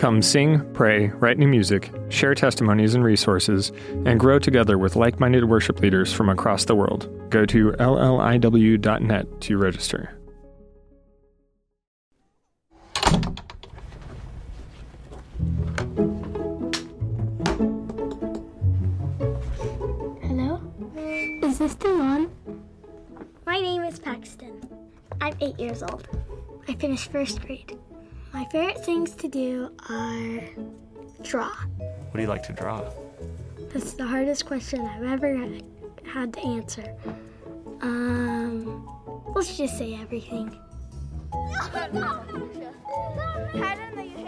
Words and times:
Come 0.00 0.22
sing, 0.22 0.64
pray, 0.72 1.08
write 1.08 1.36
new 1.36 1.46
music, 1.46 1.92
share 2.08 2.34
testimonies 2.34 2.94
and 2.94 3.04
resources, 3.04 3.70
and 4.06 4.18
grow 4.18 4.38
together 4.38 4.78
with 4.78 4.96
like 4.96 5.20
minded 5.20 5.44
worship 5.44 5.78
leaders 5.80 6.10
from 6.10 6.30
across 6.30 6.64
the 6.64 6.74
world. 6.74 7.06
Go 7.28 7.44
to 7.44 7.72
lliw.net 7.72 9.40
to 9.42 9.58
register. 9.58 10.18
Hello? 20.22 20.62
Is 21.42 21.58
this 21.58 21.74
thing 21.74 22.00
on? 22.00 22.30
My 23.44 23.60
name 23.60 23.82
is 23.82 23.98
Paxton. 23.98 24.66
I'm 25.20 25.34
eight 25.42 25.60
years 25.60 25.82
old. 25.82 26.08
I 26.66 26.72
finished 26.72 27.12
first 27.12 27.42
grade. 27.42 27.78
My 28.32 28.44
favorite 28.46 28.84
things 28.84 29.12
to 29.16 29.28
do 29.28 29.72
are 29.88 30.40
draw. 31.22 31.50
What 31.78 32.14
do 32.14 32.22
you 32.22 32.28
like 32.28 32.42
to 32.44 32.52
draw? 32.52 32.88
That's 33.72 33.92
the 33.94 34.06
hardest 34.06 34.46
question 34.46 34.80
I've 34.82 35.04
ever 35.04 35.48
had 36.04 36.32
to 36.34 36.40
answer. 36.40 36.94
Um, 37.82 38.88
let's 39.34 39.56
just 39.56 39.76
say 39.78 39.94
everything. 40.00 40.56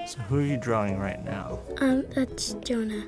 So 0.07 0.19
who 0.29 0.39
are 0.39 0.43
you 0.43 0.57
drawing 0.57 0.99
right 0.99 1.25
now? 1.25 1.61
Um, 1.79 2.05
that's 2.15 2.55
Jonah. 2.55 3.05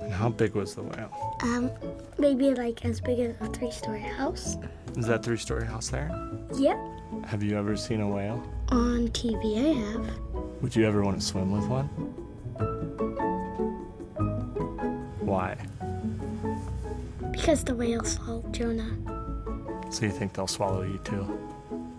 And 0.00 0.12
how 0.12 0.28
big 0.28 0.54
was 0.54 0.74
the 0.74 0.82
whale? 0.82 1.38
Um, 1.42 1.70
maybe 2.18 2.52
like 2.52 2.84
as 2.84 3.00
big 3.00 3.20
as 3.20 3.34
a 3.40 3.46
three-story 3.46 4.00
house. 4.00 4.56
Is 4.96 5.06
that 5.06 5.22
three-story 5.22 5.66
house 5.66 5.88
there? 5.88 6.10
Yep. 6.56 6.78
Have 7.26 7.42
you 7.42 7.56
ever 7.56 7.76
seen 7.76 8.00
a 8.00 8.08
whale? 8.08 8.42
On 8.70 9.08
TV, 9.08 9.58
I 9.58 9.72
have. 9.80 10.16
Would 10.62 10.76
you 10.76 10.86
ever 10.86 11.02
want 11.02 11.20
to 11.20 11.26
swim 11.26 11.50
with 11.50 11.66
one? 11.66 11.86
Why? 15.20 15.56
Because 17.32 17.64
the 17.64 17.74
whales 17.74 18.12
swallowed 18.12 18.52
Jonah. 18.52 18.96
So 19.90 20.04
you 20.06 20.12
think 20.12 20.32
they'll 20.34 20.46
swallow 20.46 20.82
you 20.82 20.98
too? 21.04 21.26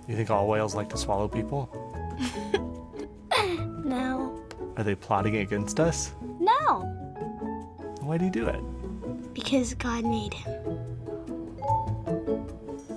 You 0.07 0.15
think 0.15 0.29
all 0.29 0.47
whales 0.47 0.75
like 0.75 0.89
to 0.89 0.97
swallow 0.97 1.27
people? 1.27 1.69
No. 3.83 4.39
Are 4.77 4.85
they 4.85 4.95
plotting 4.95 5.37
against 5.37 5.77
us? 5.81 6.13
No. 6.39 6.83
Why 7.99 8.17
do 8.17 8.23
you 8.23 8.31
do 8.31 8.47
it? 8.47 9.33
Because 9.33 9.73
God 9.73 10.05
made 10.05 10.33
him. 10.33 10.79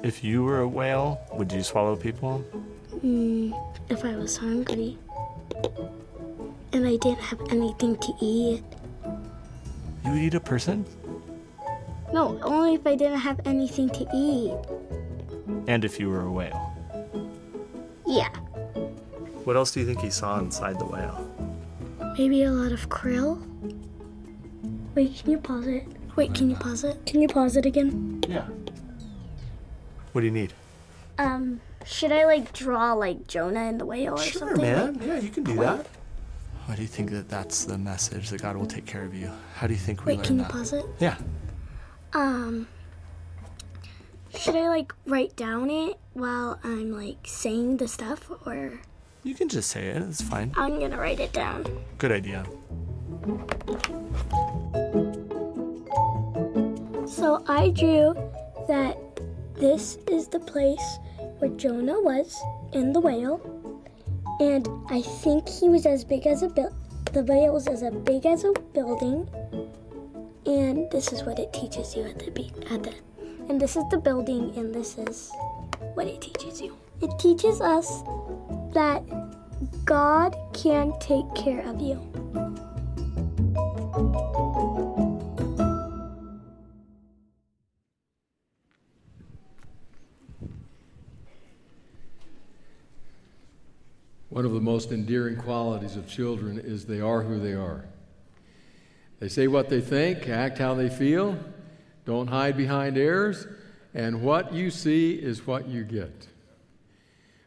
If 0.05 0.23
you 0.23 0.45
were 0.45 0.61
a 0.61 0.69
whale, 0.69 1.19
would 1.33 1.51
you 1.51 1.65
swallow 1.65 1.97
people? 1.97 2.45
Hmm, 3.05 3.53
if 3.91 4.03
I 4.03 4.17
was 4.17 4.39
hungry 4.39 4.97
and 6.73 6.87
I 6.87 6.97
didn't 6.97 7.21
have 7.21 7.39
anything 7.51 7.99
to 7.99 8.15
eat. 8.19 8.63
You 10.07 10.13
would 10.13 10.23
eat 10.23 10.33
a 10.33 10.41
person? 10.41 10.87
No, 12.15 12.41
only 12.41 12.77
if 12.77 12.87
I 12.87 12.95
didn't 12.95 13.19
have 13.19 13.43
anything 13.45 13.91
to 13.91 14.09
eat. 14.15 14.55
And 15.69 15.85
if 15.85 16.01
you 16.01 16.09
were 16.09 16.23
a 16.23 16.33
whale. 16.33 16.73
Yeah. 18.07 18.31
What 19.45 19.57
else 19.57 19.73
do 19.73 19.81
you 19.81 19.87
think 19.87 20.01
he 20.01 20.09
saw 20.09 20.39
inside 20.39 20.79
the 20.79 20.87
whale? 20.87 21.29
Maybe 22.17 22.45
a 22.45 22.51
lot 22.51 22.73
of 22.73 22.89
krill. 22.89 23.37
Wait, 24.95 25.15
can 25.15 25.31
you 25.31 25.37
pause 25.37 25.67
it? 25.67 25.87
Wait, 26.17 26.33
can 26.33 26.49
you 26.49 26.57
pause 26.57 26.85
it? 26.85 27.05
Can 27.05 27.21
you 27.21 27.29
pause 27.29 27.59
it 27.59 27.67
again? 27.67 28.25
Yeah. 28.27 28.47
What 30.13 30.23
do 30.23 30.27
you 30.27 30.33
need? 30.33 30.55
Um, 31.19 31.61
should 31.85 32.13
I 32.13 32.25
like 32.25 32.53
draw 32.53 32.93
like 32.95 33.27
Jonah 33.27 33.61
and 33.61 33.81
the 33.81 33.87
whale 33.87 34.15
or 34.15 34.19
something? 34.19 34.65
Yeah, 34.65 35.19
you 35.19 35.29
can 35.31 35.45
do 35.45 35.55
that. 35.57 35.87
Why 36.67 36.77
do 36.77 36.83
you 36.83 36.89
think 36.89 37.11
that 37.11 37.29
that's 37.29 37.65
the 37.65 37.77
message 37.77 38.31
that 38.31 38.41
God 38.41 38.57
will 38.57 38.67
take 38.67 38.87
care 38.87 39.03
of 39.05 39.15
you? 39.15 39.31
How 39.55 39.67
do 39.67 39.75
you 39.75 39.79
think 39.79 40.05
we 40.05 40.13
Wait, 40.13 40.17
learn 40.19 40.27
can 40.27 40.37
you 40.37 40.43
that? 40.43 40.51
pause 40.51 40.73
it? 40.73 40.87
Yeah. 40.99 41.17
Um, 42.15 42.67
should 44.35 44.57
I 44.57 44.69
like 44.69 44.95
write 45.07 45.37
down 45.37 45.69
it 45.71 45.99
while 46.15 46.59
I'm 46.65 46.93
like 46.93 47.19
saying 47.27 47.77
the 47.77 47.87
stuff 47.89 48.31
or 48.47 48.81
You 49.25 49.35
can 49.35 49.49
just 49.49 49.71
say 49.71 49.89
it. 49.89 50.03
It's 50.03 50.23
fine. 50.23 50.53
I'm 50.57 50.81
gonna 50.81 50.97
write 50.99 51.21
it 51.21 51.33
down. 51.33 51.67
Good 51.99 52.13
idea. 52.13 52.45
So 57.07 57.45
I 57.47 57.71
drew 57.71 58.15
that 58.69 58.97
this 59.55 59.99
is 60.11 60.29
the 60.29 60.41
place 60.41 60.99
where 61.45 61.57
Jonah 61.59 62.01
was 62.01 62.43
in 62.73 62.95
the 62.95 63.01
whale, 63.01 63.39
and 64.41 64.67
I 64.89 65.03
think 65.03 65.47
he 65.47 65.69
was 65.69 65.85
as 65.85 66.03
big 66.03 66.27
as 66.27 66.43
a 66.43 66.49
buil- 66.49 66.73
the 67.13 67.23
whale 67.23 67.53
was 67.53 67.69
as 67.69 67.83
big 68.05 68.25
as 68.25 68.45
a 68.45 68.53
building, 68.73 69.29
and 70.47 70.91
this 70.91 71.13
is 71.13 71.23
what 71.25 71.39
it 71.39 71.53
teaches 71.53 71.95
you 71.95 72.03
at 72.05 72.19
the 72.19 72.31
be- 72.31 72.51
at 72.71 72.83
the, 72.83 72.95
and 73.51 73.61
this 73.61 73.77
is 73.77 73.85
the 73.91 73.99
building, 73.99 74.55
and 74.57 74.75
this 74.75 74.97
is 74.97 75.31
what 75.93 76.07
it 76.07 76.23
teaches 76.23 76.63
you. 76.63 76.75
It 77.03 77.13
teaches 77.19 77.61
us 77.61 78.03
that 78.73 79.03
God 79.85 80.35
can 80.55 80.99
take 80.99 81.29
care 81.35 81.61
of 81.69 81.79
you. 81.79 82.01
One 94.45 94.51
of 94.51 94.57
the 94.57 94.71
most 94.71 94.93
endearing 94.93 95.37
qualities 95.37 95.97
of 95.97 96.07
children 96.07 96.59
is 96.59 96.85
they 96.85 97.01
are 97.01 97.23
who 97.23 97.41
they 97.41 97.55
are. 97.55 97.87
They 99.19 99.31
say 99.31 99.49
what 99.49 99.71
they 99.71 99.81
think, 99.81 100.29
act 100.29 100.59
how 100.59 100.75
they 100.75 100.91
feel, 100.91 101.39
don't 102.05 102.27
hide 102.27 102.55
behind 102.55 102.99
airs, 102.99 103.47
and 103.95 104.21
what 104.21 104.53
you 104.53 104.71
see 104.71 105.15
is 105.15 105.47
what 105.47 105.67
you 105.67 105.83
get. 105.83 106.29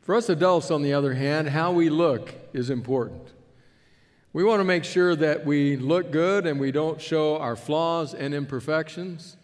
For 0.01 0.15
us 0.15 0.27
adults, 0.27 0.71
on 0.71 0.81
the 0.81 0.93
other 0.93 1.13
hand, 1.13 1.49
how 1.49 1.71
we 1.71 1.91
look 1.91 2.33
is 2.51 2.71
important. 2.71 3.31
We 4.33 4.43
want 4.43 4.59
to 4.61 4.65
make 4.65 4.83
sure 4.83 5.15
that 5.15 5.45
we 5.45 5.77
look 5.77 6.09
good 6.11 6.47
and 6.47 6.59
we 6.59 6.71
don't 6.71 6.99
show 6.99 7.37
our 7.37 7.55
flaws 7.55 8.15
and 8.15 8.33
imperfections. 8.33 9.37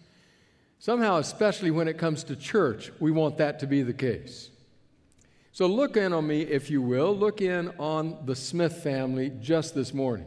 Somehow, 0.79 1.17
especially 1.17 1.69
when 1.69 1.87
it 1.87 1.99
comes 1.99 2.23
to 2.23 2.35
church, 2.35 2.91
we 2.99 3.11
want 3.11 3.37
that 3.37 3.59
to 3.59 3.67
be 3.67 3.83
the 3.83 3.93
case. 3.93 4.49
So 5.53 5.67
look 5.67 5.97
in 5.97 6.13
on 6.13 6.25
me, 6.25 6.41
if 6.41 6.71
you 6.71 6.81
will. 6.81 7.15
Look 7.15 7.39
in 7.39 7.69
on 7.77 8.17
the 8.25 8.35
Smith 8.35 8.81
family 8.81 9.31
just 9.39 9.75
this 9.75 9.93
morning, 9.93 10.25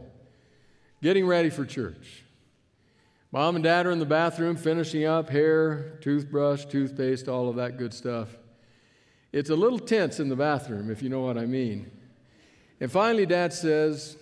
getting 1.03 1.27
ready 1.27 1.49
for 1.49 1.65
church. 1.65 2.23
Mom 3.33 3.55
and 3.55 3.63
dad 3.63 3.85
are 3.85 3.91
in 3.91 3.99
the 3.99 4.05
bathroom 4.05 4.55
finishing 4.55 5.03
up 5.03 5.29
hair, 5.29 5.97
toothbrush, 5.99 6.63
toothpaste, 6.63 7.27
all 7.27 7.49
of 7.49 7.57
that 7.57 7.77
good 7.77 7.93
stuff. 7.93 8.37
It's 9.33 9.49
a 9.49 9.55
little 9.55 9.79
tense 9.79 10.21
in 10.21 10.29
the 10.29 10.35
bathroom, 10.37 10.89
if 10.89 11.03
you 11.03 11.09
know 11.09 11.19
what 11.19 11.37
I 11.37 11.45
mean. 11.45 11.91
And 12.79 12.89
finally, 12.89 13.25
dad 13.25 13.51
says, 13.51 14.15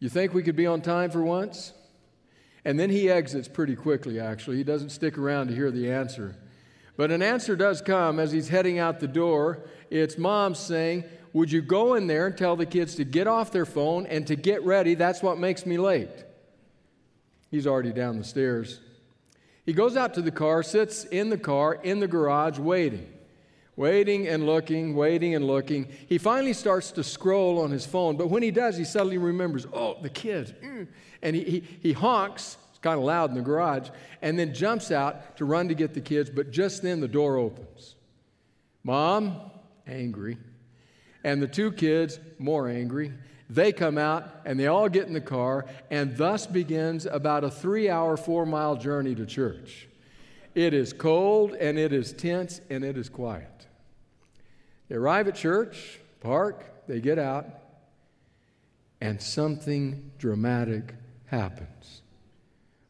You 0.00 0.08
think 0.08 0.34
we 0.34 0.42
could 0.42 0.56
be 0.56 0.66
on 0.66 0.80
time 0.80 1.12
for 1.12 1.22
once? 1.22 1.72
And 2.64 2.76
then 2.76 2.90
he 2.90 3.08
exits 3.08 3.46
pretty 3.46 3.76
quickly, 3.76 4.18
actually. 4.18 4.56
He 4.56 4.64
doesn't 4.64 4.90
stick 4.90 5.16
around 5.16 5.46
to 5.46 5.54
hear 5.54 5.70
the 5.70 5.92
answer. 5.92 6.34
But 6.98 7.12
an 7.12 7.22
answer 7.22 7.54
does 7.54 7.80
come 7.80 8.18
as 8.18 8.32
he's 8.32 8.48
heading 8.48 8.80
out 8.80 8.98
the 8.98 9.06
door. 9.06 9.62
It's 9.90 10.18
mom 10.18 10.54
saying, 10.54 11.04
Would 11.32 11.50
you 11.50 11.62
go 11.62 11.94
in 11.94 12.06
there 12.06 12.26
and 12.26 12.36
tell 12.36 12.56
the 12.56 12.66
kids 12.66 12.94
to 12.96 13.04
get 13.04 13.26
off 13.26 13.52
their 13.52 13.66
phone 13.66 14.06
and 14.06 14.26
to 14.26 14.36
get 14.36 14.64
ready? 14.64 14.94
That's 14.94 15.22
what 15.22 15.38
makes 15.38 15.66
me 15.66 15.78
late. 15.78 16.10
He's 17.50 17.66
already 17.66 17.92
down 17.92 18.18
the 18.18 18.24
stairs. 18.24 18.80
He 19.64 19.72
goes 19.72 19.96
out 19.96 20.14
to 20.14 20.22
the 20.22 20.30
car, 20.30 20.62
sits 20.62 21.04
in 21.04 21.28
the 21.28 21.38
car, 21.38 21.74
in 21.74 22.00
the 22.00 22.08
garage, 22.08 22.58
waiting, 22.58 23.06
waiting 23.76 24.26
and 24.26 24.46
looking, 24.46 24.94
waiting 24.94 25.34
and 25.34 25.46
looking. 25.46 25.88
He 26.08 26.16
finally 26.16 26.54
starts 26.54 26.90
to 26.92 27.04
scroll 27.04 27.60
on 27.60 27.70
his 27.70 27.84
phone, 27.84 28.16
but 28.16 28.30
when 28.30 28.42
he 28.42 28.50
does, 28.50 28.78
he 28.78 28.84
suddenly 28.84 29.18
remembers, 29.18 29.66
oh, 29.72 29.98
the 30.00 30.08
kids. 30.08 30.52
Mm. 30.62 30.88
And 31.22 31.36
he, 31.36 31.44
he, 31.44 31.64
he 31.82 31.92
honks, 31.92 32.56
it's 32.70 32.78
kind 32.78 32.98
of 32.98 33.04
loud 33.04 33.28
in 33.28 33.36
the 33.36 33.42
garage, 33.42 33.90
and 34.22 34.38
then 34.38 34.54
jumps 34.54 34.90
out 34.90 35.36
to 35.36 35.44
run 35.44 35.68
to 35.68 35.74
get 35.74 35.92
the 35.92 36.00
kids, 36.00 36.30
but 36.30 36.50
just 36.50 36.82
then 36.82 37.00
the 37.00 37.08
door 37.08 37.36
opens. 37.36 37.94
Mom, 38.84 39.38
angry, 39.88 40.38
and 41.24 41.42
the 41.42 41.48
two 41.48 41.72
kids, 41.72 42.20
more 42.38 42.68
angry, 42.68 43.12
They 43.50 43.72
come 43.72 43.96
out 43.96 44.42
and 44.44 44.60
they 44.60 44.66
all 44.66 44.88
get 44.88 45.06
in 45.06 45.14
the 45.14 45.20
car, 45.20 45.64
and 45.90 46.16
thus 46.16 46.46
begins 46.46 47.06
about 47.06 47.44
a 47.44 47.50
three 47.50 47.88
hour, 47.88 48.16
four 48.16 48.44
mile 48.44 48.76
journey 48.76 49.14
to 49.14 49.24
church. 49.24 49.88
It 50.54 50.74
is 50.74 50.92
cold 50.92 51.54
and 51.54 51.78
it 51.78 51.92
is 51.92 52.12
tense 52.12 52.60
and 52.68 52.84
it 52.84 52.98
is 52.98 53.08
quiet. 53.08 53.66
They 54.88 54.96
arrive 54.96 55.28
at 55.28 55.34
church, 55.34 56.00
park, 56.20 56.86
they 56.86 57.00
get 57.00 57.18
out, 57.18 57.46
and 59.00 59.20
something 59.20 60.10
dramatic 60.18 60.94
happens. 61.26 62.02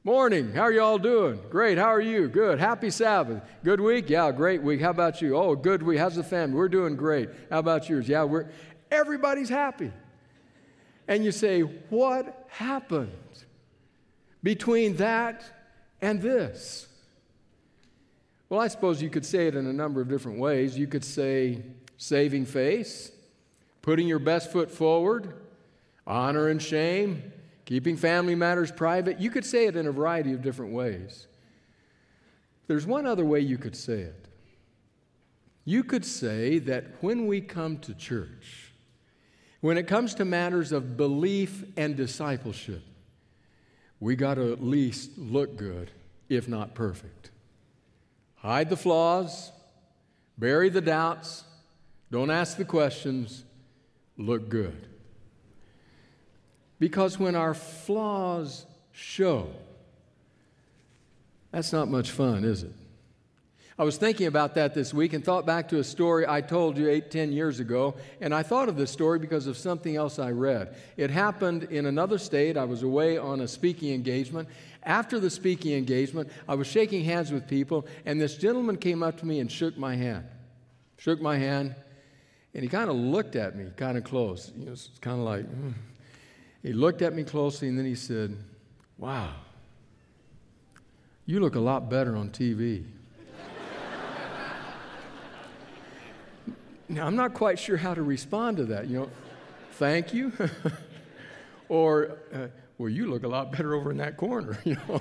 Morning, 0.08 0.54
how 0.54 0.62
are 0.62 0.72
you 0.72 0.80
all 0.80 0.98
doing? 0.98 1.38
Great, 1.50 1.76
how 1.76 1.88
are 1.88 2.00
you? 2.00 2.28
Good. 2.28 2.58
Happy 2.58 2.88
Sabbath. 2.88 3.42
Good 3.62 3.78
week? 3.78 4.08
Yeah, 4.08 4.32
great 4.32 4.62
week. 4.62 4.80
How 4.80 4.88
about 4.88 5.20
you? 5.20 5.36
Oh, 5.36 5.54
good 5.54 5.82
week. 5.82 5.98
How's 5.98 6.14
the 6.16 6.24
family? 6.24 6.56
We're 6.56 6.70
doing 6.70 6.96
great. 6.96 7.28
How 7.50 7.58
about 7.58 7.90
yours? 7.90 8.08
Yeah, 8.08 8.24
we're 8.24 8.46
everybody's 8.90 9.50
happy. 9.50 9.92
And 11.08 11.26
you 11.26 11.30
say, 11.30 11.60
What 11.60 12.46
happened 12.48 13.12
between 14.42 14.96
that 14.96 15.44
and 16.00 16.22
this? 16.22 16.88
Well, 18.48 18.60
I 18.60 18.68
suppose 18.68 19.02
you 19.02 19.10
could 19.10 19.26
say 19.26 19.46
it 19.46 19.54
in 19.54 19.66
a 19.66 19.74
number 19.74 20.00
of 20.00 20.08
different 20.08 20.38
ways. 20.38 20.78
You 20.78 20.86
could 20.86 21.04
say 21.04 21.60
saving 21.98 22.46
face, 22.46 23.12
putting 23.82 24.08
your 24.08 24.20
best 24.20 24.52
foot 24.52 24.70
forward, 24.70 25.34
honor 26.06 26.48
and 26.48 26.62
shame, 26.62 27.30
keeping 27.68 27.98
family 27.98 28.34
matters 28.34 28.72
private. 28.72 29.20
You 29.20 29.28
could 29.28 29.44
say 29.44 29.66
it 29.66 29.76
in 29.76 29.86
a 29.86 29.92
variety 29.92 30.32
of 30.32 30.40
different 30.40 30.72
ways. 30.72 31.26
There's 32.66 32.86
one 32.86 33.04
other 33.04 33.26
way 33.26 33.40
you 33.40 33.58
could 33.58 33.76
say 33.76 34.00
it. 34.00 34.26
You 35.66 35.84
could 35.84 36.06
say 36.06 36.60
that 36.60 36.86
when 37.02 37.26
we 37.26 37.42
come 37.42 37.76
to 37.80 37.92
church, 37.92 38.72
when 39.60 39.76
it 39.76 39.86
comes 39.86 40.14
to 40.14 40.24
matters 40.24 40.72
of 40.72 40.96
belief 40.96 41.62
and 41.76 41.94
discipleship, 41.94 42.82
we 44.00 44.16
got 44.16 44.36
to 44.36 44.50
at 44.50 44.64
least 44.64 45.18
look 45.18 45.58
good, 45.58 45.90
if 46.30 46.48
not 46.48 46.74
perfect. 46.74 47.30
Hide 48.36 48.70
the 48.70 48.78
flaws, 48.78 49.52
bury 50.38 50.70
the 50.70 50.80
doubts, 50.80 51.44
don't 52.10 52.30
ask 52.30 52.56
the 52.56 52.64
questions, 52.64 53.44
look 54.16 54.48
good. 54.48 54.88
Because 56.78 57.18
when 57.18 57.34
our 57.34 57.54
flaws 57.54 58.66
show, 58.92 59.48
that's 61.50 61.72
not 61.72 61.88
much 61.88 62.10
fun, 62.10 62.44
is 62.44 62.62
it? 62.62 62.72
I 63.80 63.84
was 63.84 63.96
thinking 63.96 64.26
about 64.26 64.56
that 64.56 64.74
this 64.74 64.92
week 64.92 65.12
and 65.12 65.24
thought 65.24 65.46
back 65.46 65.68
to 65.68 65.78
a 65.78 65.84
story 65.84 66.26
I 66.26 66.40
told 66.40 66.76
you 66.76 66.90
eight, 66.90 67.12
ten 67.12 67.30
years 67.30 67.60
ago. 67.60 67.94
And 68.20 68.34
I 68.34 68.42
thought 68.42 68.68
of 68.68 68.76
this 68.76 68.90
story 68.90 69.20
because 69.20 69.46
of 69.46 69.56
something 69.56 69.94
else 69.94 70.18
I 70.18 70.32
read. 70.32 70.74
It 70.96 71.10
happened 71.10 71.64
in 71.64 71.86
another 71.86 72.18
state. 72.18 72.56
I 72.56 72.64
was 72.64 72.82
away 72.82 73.18
on 73.18 73.40
a 73.40 73.46
speaking 73.46 73.94
engagement. 73.94 74.48
After 74.82 75.20
the 75.20 75.30
speaking 75.30 75.74
engagement, 75.74 76.28
I 76.48 76.56
was 76.56 76.66
shaking 76.66 77.04
hands 77.04 77.30
with 77.30 77.46
people, 77.46 77.86
and 78.04 78.20
this 78.20 78.36
gentleman 78.36 78.78
came 78.78 79.04
up 79.04 79.18
to 79.18 79.26
me 79.26 79.38
and 79.38 79.50
shook 79.50 79.78
my 79.78 79.94
hand. 79.94 80.24
Shook 80.96 81.20
my 81.20 81.36
hand, 81.36 81.76
and 82.54 82.64
he 82.64 82.68
kind 82.68 82.90
of 82.90 82.96
looked 82.96 83.36
at 83.36 83.54
me 83.54 83.66
kind 83.76 83.96
of 83.96 84.02
close. 84.02 84.50
You 84.56 84.66
know, 84.66 84.72
it's 84.72 84.90
kind 85.00 85.20
of 85.20 85.24
like, 85.24 85.44
mm. 85.44 85.74
He 86.62 86.72
looked 86.72 87.02
at 87.02 87.14
me 87.14 87.24
closely, 87.24 87.68
and 87.68 87.78
then 87.78 87.86
he 87.86 87.94
said, 87.94 88.36
Wow, 88.96 89.32
you 91.26 91.40
look 91.40 91.54
a 91.54 91.60
lot 91.60 91.88
better 91.88 92.16
on 92.16 92.30
TV. 92.30 92.84
Now, 96.88 97.06
I'm 97.06 97.16
not 97.16 97.34
quite 97.34 97.58
sure 97.58 97.76
how 97.76 97.92
to 97.94 98.02
respond 98.02 98.56
to 98.56 98.64
that. 98.66 98.88
You 98.88 99.00
know, 99.00 99.10
thank 99.72 100.14
you. 100.14 100.32
or, 101.68 102.16
uh, 102.32 102.46
well, 102.78 102.88
you 102.88 103.10
look 103.10 103.24
a 103.24 103.28
lot 103.28 103.52
better 103.52 103.74
over 103.74 103.90
in 103.90 103.98
that 103.98 104.16
corner. 104.16 104.58
You 104.64 104.76
know, 104.88 105.00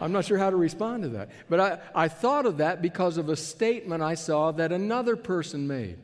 I'm 0.00 0.12
not 0.12 0.24
sure 0.24 0.36
how 0.36 0.50
to 0.50 0.56
respond 0.56 1.04
to 1.04 1.08
that. 1.10 1.30
But 1.48 1.60
I, 1.60 1.78
I 1.94 2.08
thought 2.08 2.44
of 2.44 2.58
that 2.58 2.82
because 2.82 3.18
of 3.18 3.28
a 3.28 3.36
statement 3.36 4.02
I 4.02 4.14
saw 4.14 4.50
that 4.52 4.72
another 4.72 5.14
person 5.14 5.68
made. 5.68 5.96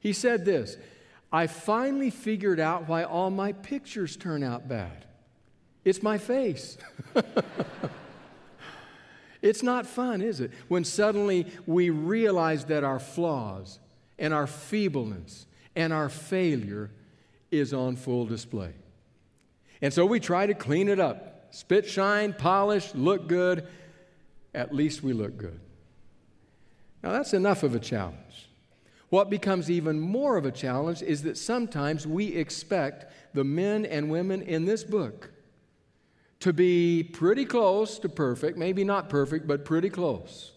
He 0.00 0.14
said 0.14 0.44
this 0.46 0.76
I 1.32 1.46
finally 1.46 2.10
figured 2.10 2.58
out 2.60 2.88
why 2.88 3.04
all 3.04 3.30
my 3.30 3.52
pictures 3.52 4.16
turn 4.16 4.42
out 4.42 4.68
bad. 4.68 5.06
It's 5.84 6.02
my 6.02 6.18
face. 6.18 6.76
it's 9.42 9.62
not 9.62 9.86
fun, 9.86 10.20
is 10.22 10.40
it? 10.40 10.50
When 10.68 10.84
suddenly 10.84 11.46
we 11.66 11.90
realize 11.90 12.64
that 12.66 12.84
our 12.84 12.98
flaws, 12.98 13.78
and 14.20 14.34
our 14.34 14.46
feebleness 14.46 15.46
and 15.74 15.92
our 15.92 16.08
failure 16.08 16.90
is 17.50 17.72
on 17.74 17.96
full 17.96 18.26
display. 18.26 18.74
And 19.82 19.92
so 19.92 20.04
we 20.06 20.20
try 20.20 20.46
to 20.46 20.54
clean 20.54 20.88
it 20.88 21.00
up 21.00 21.26
spit, 21.52 21.88
shine, 21.88 22.32
polish, 22.32 22.94
look 22.94 23.26
good. 23.26 23.66
At 24.54 24.72
least 24.72 25.02
we 25.02 25.12
look 25.12 25.36
good. 25.36 25.58
Now, 27.02 27.10
that's 27.10 27.32
enough 27.32 27.64
of 27.64 27.74
a 27.74 27.80
challenge. 27.80 28.49
What 29.10 29.28
becomes 29.28 29.70
even 29.70 30.00
more 30.00 30.36
of 30.36 30.46
a 30.46 30.52
challenge 30.52 31.02
is 31.02 31.24
that 31.24 31.36
sometimes 31.36 32.06
we 32.06 32.28
expect 32.28 33.12
the 33.34 33.44
men 33.44 33.84
and 33.84 34.10
women 34.10 34.40
in 34.42 34.64
this 34.64 34.84
book 34.84 35.30
to 36.38 36.52
be 36.52 37.02
pretty 37.02 37.44
close 37.44 37.98
to 37.98 38.08
perfect, 38.08 38.56
maybe 38.56 38.84
not 38.84 39.10
perfect, 39.10 39.46
but 39.46 39.64
pretty 39.64 39.90
close. 39.90 40.52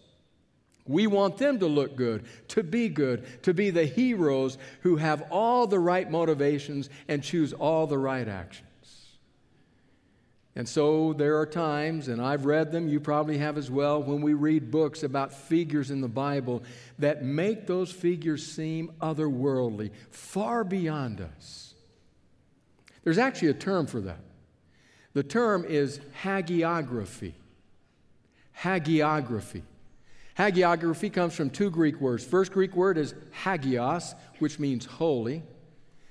We 0.86 1.06
want 1.06 1.38
them 1.38 1.58
to 1.58 1.66
look 1.66 1.96
good, 1.96 2.24
to 2.48 2.62
be 2.62 2.88
good, 2.88 3.42
to 3.42 3.52
be 3.52 3.70
the 3.70 3.86
heroes 3.86 4.56
who 4.82 4.96
have 4.96 5.22
all 5.30 5.66
the 5.66 5.78
right 5.78 6.10
motivations 6.10 6.90
and 7.08 7.22
choose 7.22 7.52
all 7.52 7.86
the 7.86 7.98
right 7.98 8.28
actions. 8.28 8.68
And 10.56 10.68
so 10.68 11.12
there 11.14 11.38
are 11.38 11.46
times, 11.46 12.06
and 12.06 12.22
I've 12.22 12.44
read 12.44 12.70
them, 12.70 12.86
you 12.86 13.00
probably 13.00 13.38
have 13.38 13.58
as 13.58 13.70
well, 13.70 14.00
when 14.00 14.20
we 14.20 14.34
read 14.34 14.70
books 14.70 15.02
about 15.02 15.32
figures 15.32 15.90
in 15.90 16.00
the 16.00 16.08
Bible 16.08 16.62
that 16.98 17.24
make 17.24 17.66
those 17.66 17.90
figures 17.90 18.46
seem 18.46 18.92
otherworldly, 19.00 19.90
far 20.10 20.62
beyond 20.62 21.20
us. 21.20 21.74
There's 23.02 23.18
actually 23.18 23.48
a 23.48 23.54
term 23.54 23.86
for 23.86 24.00
that. 24.02 24.20
The 25.12 25.24
term 25.24 25.64
is 25.64 26.00
hagiography. 26.22 27.34
Hagiography. 28.60 29.62
Hagiography 30.38 31.12
comes 31.12 31.34
from 31.34 31.50
two 31.50 31.70
Greek 31.70 32.00
words. 32.00 32.24
First 32.24 32.52
Greek 32.52 32.74
word 32.76 32.96
is 32.96 33.14
hagios, 33.44 34.14
which 34.38 34.58
means 34.58 34.84
holy. 34.84 35.42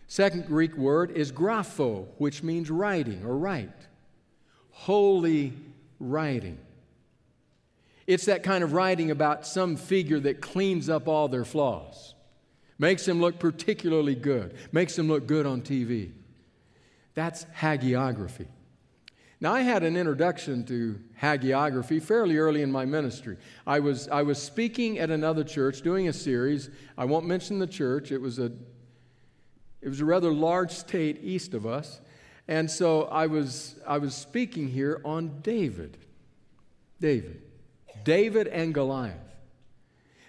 Second 0.08 0.48
Greek 0.48 0.76
word 0.76 1.12
is 1.12 1.32
grapho, 1.32 2.08
which 2.18 2.44
means 2.44 2.70
writing 2.70 3.24
or 3.26 3.38
write. 3.38 3.83
Holy 4.74 5.54
writing. 6.00 6.58
It's 8.06 8.26
that 8.26 8.44
kind 8.44 8.64
of 8.64 8.74
writing 8.74 9.12
about 9.12 9.48
some 9.48 9.78
figure 9.78 10.20
that 10.20 10.42
cleans 10.42 10.90
up 10.90 11.08
all 11.08 11.30
their 11.30 11.46
flaws, 11.46 12.16
makes 12.78 13.06
them 13.06 13.22
look 13.22 13.40
particularly 13.40 14.16
good, 14.16 14.54
makes 14.72 14.96
them 14.96 15.08
look 15.08 15.26
good 15.26 15.46
on 15.46 15.62
TV. 15.62 16.12
That's 17.14 17.46
hagiography. 17.58 18.48
Now, 19.40 19.54
I 19.54 19.62
had 19.62 19.84
an 19.84 19.96
introduction 19.96 20.66
to 20.66 21.00
hagiography 21.22 22.02
fairly 22.02 22.38
early 22.38 22.62
in 22.62 22.72
my 22.72 22.86
ministry. 22.86 23.38
I 23.68 23.80
was, 23.80 24.08
I 24.08 24.24
was 24.24 24.42
speaking 24.42 25.00
at 25.00 25.12
another 25.12 25.44
church 25.44 25.82
doing 25.82 26.08
a 26.08 26.14
series. 26.14 26.70
I 26.98 27.06
won't 27.06 27.26
mention 27.26 27.60
the 27.60 27.68
church, 27.68 28.12
it 28.12 28.20
was 28.20 28.40
a, 28.40 28.52
it 29.82 29.90
was 29.90 30.00
a 30.00 30.06
rather 30.06 30.32
large 30.32 30.72
state 30.72 31.20
east 31.22 31.54
of 31.54 31.66
us. 31.66 32.00
And 32.48 32.70
so 32.70 33.04
I 33.04 33.28
was, 33.28 33.76
I 33.88 33.98
was 33.98 34.16
speaking 34.16 34.68
here 34.68 35.02
on 35.06 35.40
David. 35.42 35.98
David. 37.00 37.42
David 38.04 38.48
and 38.48 38.74
Goliath. 38.74 39.18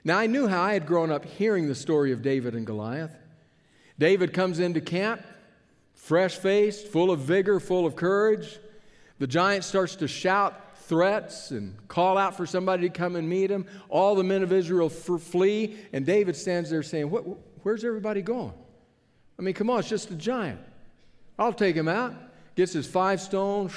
Now, 0.04 0.18
I 0.18 0.26
knew 0.26 0.46
how 0.46 0.62
I 0.62 0.74
had 0.74 0.86
grown 0.86 1.10
up 1.10 1.24
hearing 1.24 1.66
the 1.66 1.74
story 1.74 2.12
of 2.12 2.22
David 2.22 2.54
and 2.54 2.66
Goliath. 2.66 3.16
David 3.98 4.32
comes 4.34 4.58
into 4.58 4.80
camp, 4.80 5.22
fresh 5.94 6.36
faced, 6.36 6.88
full 6.88 7.10
of 7.10 7.20
vigor, 7.20 7.58
full 7.58 7.86
of 7.86 7.96
courage. 7.96 8.58
The 9.18 9.26
giant 9.26 9.64
starts 9.64 9.96
to 9.96 10.08
shout 10.08 10.60
threats 10.76 11.50
and 11.50 11.76
call 11.88 12.18
out 12.18 12.36
for 12.36 12.44
somebody 12.44 12.88
to 12.88 12.92
come 12.92 13.16
and 13.16 13.28
meet 13.28 13.50
him. 13.50 13.66
All 13.88 14.14
the 14.14 14.24
men 14.24 14.42
of 14.42 14.52
Israel 14.52 14.92
f- 14.92 15.22
flee, 15.22 15.78
and 15.92 16.04
David 16.04 16.36
stands 16.36 16.68
there 16.68 16.82
saying, 16.82 17.06
Where's 17.06 17.84
everybody 17.84 18.20
going? 18.20 18.52
I 19.38 19.42
mean, 19.42 19.54
come 19.54 19.70
on, 19.70 19.80
it's 19.80 19.88
just 19.88 20.10
a 20.10 20.14
giant. 20.14 20.60
I'll 21.38 21.52
take 21.52 21.76
him 21.76 21.88
out. 21.88 22.14
Gets 22.54 22.72
his 22.72 22.86
five 22.86 23.20
stone, 23.20 23.68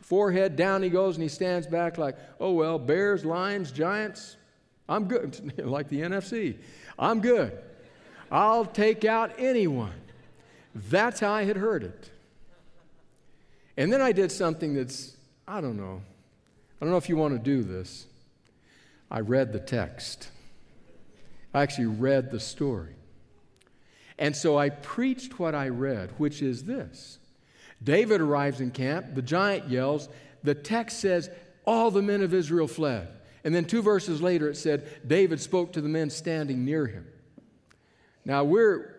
forehead 0.00 0.56
down 0.56 0.82
he 0.82 0.88
goes, 0.88 1.16
and 1.16 1.22
he 1.22 1.28
stands 1.28 1.66
back 1.66 1.98
like, 1.98 2.16
Oh, 2.40 2.52
well, 2.52 2.78
bears, 2.78 3.24
lions, 3.24 3.70
giants, 3.70 4.36
I'm 4.88 5.08
good. 5.08 5.58
like 5.64 5.88
the 5.88 6.00
NFC. 6.00 6.56
I'm 6.98 7.20
good. 7.20 7.58
I'll 8.30 8.64
take 8.64 9.04
out 9.04 9.32
anyone. 9.38 10.00
That's 10.74 11.20
how 11.20 11.32
I 11.32 11.44
had 11.44 11.56
heard 11.56 11.84
it. 11.84 12.10
And 13.76 13.92
then 13.92 14.00
I 14.00 14.12
did 14.12 14.30
something 14.30 14.74
that's, 14.74 15.16
I 15.46 15.60
don't 15.60 15.76
know. 15.76 16.00
I 16.80 16.84
don't 16.84 16.90
know 16.90 16.96
if 16.96 17.08
you 17.08 17.16
want 17.16 17.34
to 17.34 17.38
do 17.38 17.62
this. 17.62 18.06
I 19.10 19.20
read 19.20 19.52
the 19.52 19.60
text. 19.60 20.28
I 21.52 21.62
actually 21.62 21.86
read 21.86 22.30
the 22.30 22.40
story. 22.40 22.94
And 24.18 24.36
so 24.36 24.56
I 24.58 24.70
preached 24.70 25.38
what 25.38 25.54
I 25.54 25.68
read, 25.68 26.10
which 26.18 26.42
is 26.42 26.64
this 26.64 27.18
David 27.82 28.20
arrives 28.20 28.60
in 28.60 28.70
camp, 28.70 29.14
the 29.14 29.22
giant 29.22 29.68
yells, 29.68 30.08
the 30.42 30.54
text 30.54 31.00
says, 31.00 31.30
All 31.66 31.90
the 31.90 32.02
men 32.02 32.22
of 32.22 32.32
Israel 32.32 32.68
fled. 32.68 33.08
And 33.44 33.54
then 33.54 33.66
two 33.66 33.82
verses 33.82 34.22
later 34.22 34.48
it 34.48 34.56
said, 34.56 35.06
David 35.06 35.40
spoke 35.40 35.72
to 35.74 35.80
the 35.80 35.88
men 35.88 36.08
standing 36.10 36.64
near 36.64 36.86
him. 36.86 37.06
Now 38.24 38.44
we're, 38.44 38.94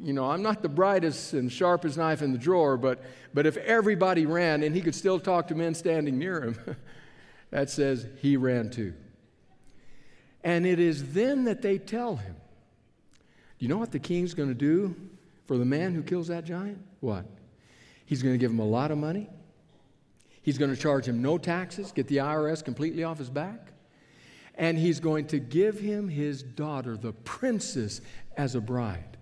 you 0.00 0.14
know, 0.14 0.30
I'm 0.30 0.42
not 0.42 0.62
the 0.62 0.70
brightest 0.70 1.34
and 1.34 1.52
sharpest 1.52 1.98
knife 1.98 2.22
in 2.22 2.32
the 2.32 2.38
drawer, 2.38 2.78
but, 2.78 3.02
but 3.34 3.44
if 3.44 3.58
everybody 3.58 4.24
ran 4.24 4.62
and 4.62 4.74
he 4.74 4.80
could 4.80 4.94
still 4.94 5.20
talk 5.20 5.48
to 5.48 5.54
men 5.54 5.74
standing 5.74 6.18
near 6.18 6.42
him, 6.42 6.76
that 7.50 7.68
says 7.68 8.06
he 8.20 8.36
ran 8.38 8.70
too. 8.70 8.94
And 10.42 10.64
it 10.64 10.78
is 10.78 11.12
then 11.12 11.44
that 11.44 11.60
they 11.60 11.76
tell 11.76 12.16
him, 12.16 12.36
Do 13.58 13.64
you 13.64 13.68
know 13.68 13.78
what 13.78 13.90
the 13.90 13.98
king's 13.98 14.34
going 14.34 14.48
to 14.48 14.54
do 14.54 14.94
for 15.46 15.58
the 15.58 15.64
man 15.64 15.94
who 15.94 16.02
kills 16.02 16.28
that 16.28 16.44
giant? 16.44 16.78
What? 17.00 17.26
He's 18.06 18.22
going 18.22 18.34
to 18.34 18.38
give 18.38 18.50
him 18.50 18.60
a 18.60 18.66
lot 18.66 18.90
of 18.90 18.98
money. 18.98 19.28
He's 20.42 20.58
going 20.58 20.74
to 20.74 20.80
charge 20.80 21.06
him 21.06 21.20
no 21.20 21.36
taxes, 21.38 21.92
get 21.92 22.06
the 22.06 22.18
IRS 22.18 22.64
completely 22.64 23.04
off 23.04 23.18
his 23.18 23.28
back. 23.28 23.72
And 24.54 24.78
he's 24.78 25.00
going 25.00 25.26
to 25.28 25.38
give 25.38 25.78
him 25.78 26.08
his 26.08 26.42
daughter, 26.42 26.96
the 26.96 27.12
princess, 27.12 28.00
as 28.36 28.54
a 28.54 28.60
bride. 28.60 29.16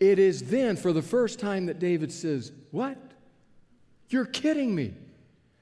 It 0.00 0.18
is 0.18 0.44
then, 0.44 0.76
for 0.76 0.92
the 0.92 1.02
first 1.02 1.38
time, 1.38 1.66
that 1.66 1.78
David 1.78 2.10
says, 2.10 2.52
What? 2.70 2.98
You're 4.08 4.26
kidding 4.26 4.74
me. 4.74 4.94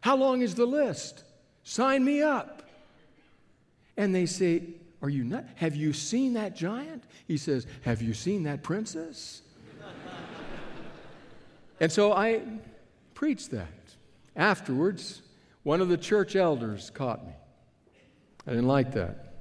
How 0.00 0.16
long 0.16 0.40
is 0.40 0.54
the 0.54 0.66
list? 0.66 1.24
Sign 1.62 2.04
me 2.04 2.22
up. 2.22 2.68
And 3.96 4.14
they 4.14 4.26
say, 4.26 4.62
Are 5.02 5.08
you 5.08 5.24
not? 5.24 5.44
Have 5.56 5.76
you 5.76 5.92
seen 5.92 6.34
that 6.34 6.54
giant? 6.54 7.04
He 7.26 7.36
says, 7.36 7.66
Have 7.82 8.02
you 8.02 8.12
seen 8.12 8.42
that 8.44 8.62
princess? 8.62 9.42
and 11.80 11.90
so 11.90 12.12
I 12.12 12.42
preached 13.14 13.50
that. 13.52 13.68
Afterwards, 14.36 15.22
one 15.62 15.80
of 15.80 15.88
the 15.88 15.96
church 15.96 16.36
elders 16.36 16.90
caught 16.90 17.26
me. 17.26 17.32
I 18.46 18.50
didn't 18.50 18.68
like 18.68 18.92
that. 18.92 19.34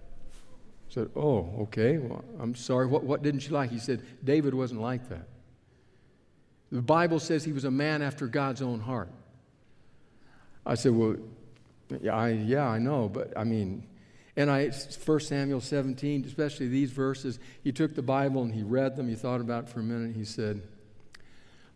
I 0.90 0.94
said, 0.94 1.10
Oh, 1.16 1.54
okay. 1.64 1.98
Well, 1.98 2.24
I'm 2.40 2.56
sorry. 2.56 2.88
What, 2.88 3.04
what 3.04 3.22
didn't 3.22 3.46
you 3.46 3.54
like? 3.54 3.70
He 3.70 3.80
said, 3.80 4.02
David 4.24 4.54
wasn't 4.54 4.82
like 4.82 5.10
that. 5.10 5.28
The 6.72 6.82
Bible 6.82 7.20
says 7.20 7.44
he 7.44 7.52
was 7.52 7.66
a 7.66 7.72
man 7.72 8.02
after 8.02 8.28
God's 8.28 8.62
own 8.62 8.80
heart. 8.80 9.10
I 10.66 10.76
said, 10.76 10.94
Well, 10.94 11.18
yeah, 12.02 12.16
I, 12.16 12.30
yeah, 12.30 12.68
I 12.68 12.80
know, 12.80 13.10
but 13.10 13.34
I 13.36 13.44
mean, 13.44 13.84
and 14.36 14.50
I, 14.50 14.70
1 14.70 15.20
Samuel 15.20 15.62
17, 15.62 16.26
especially 16.26 16.68
these 16.68 16.92
verses, 16.92 17.40
he 17.64 17.72
took 17.72 17.96
the 17.96 18.02
Bible 18.02 18.44
and 18.44 18.54
he 18.54 18.64
read 18.64 18.96
them. 18.96 19.08
He 19.08 19.16
thought 19.16 19.42
about 19.42 19.66
it 19.66 19.70
for 19.70 19.80
a 19.80 19.84
minute. 19.84 20.16
He 20.16 20.26
said, 20.26 20.62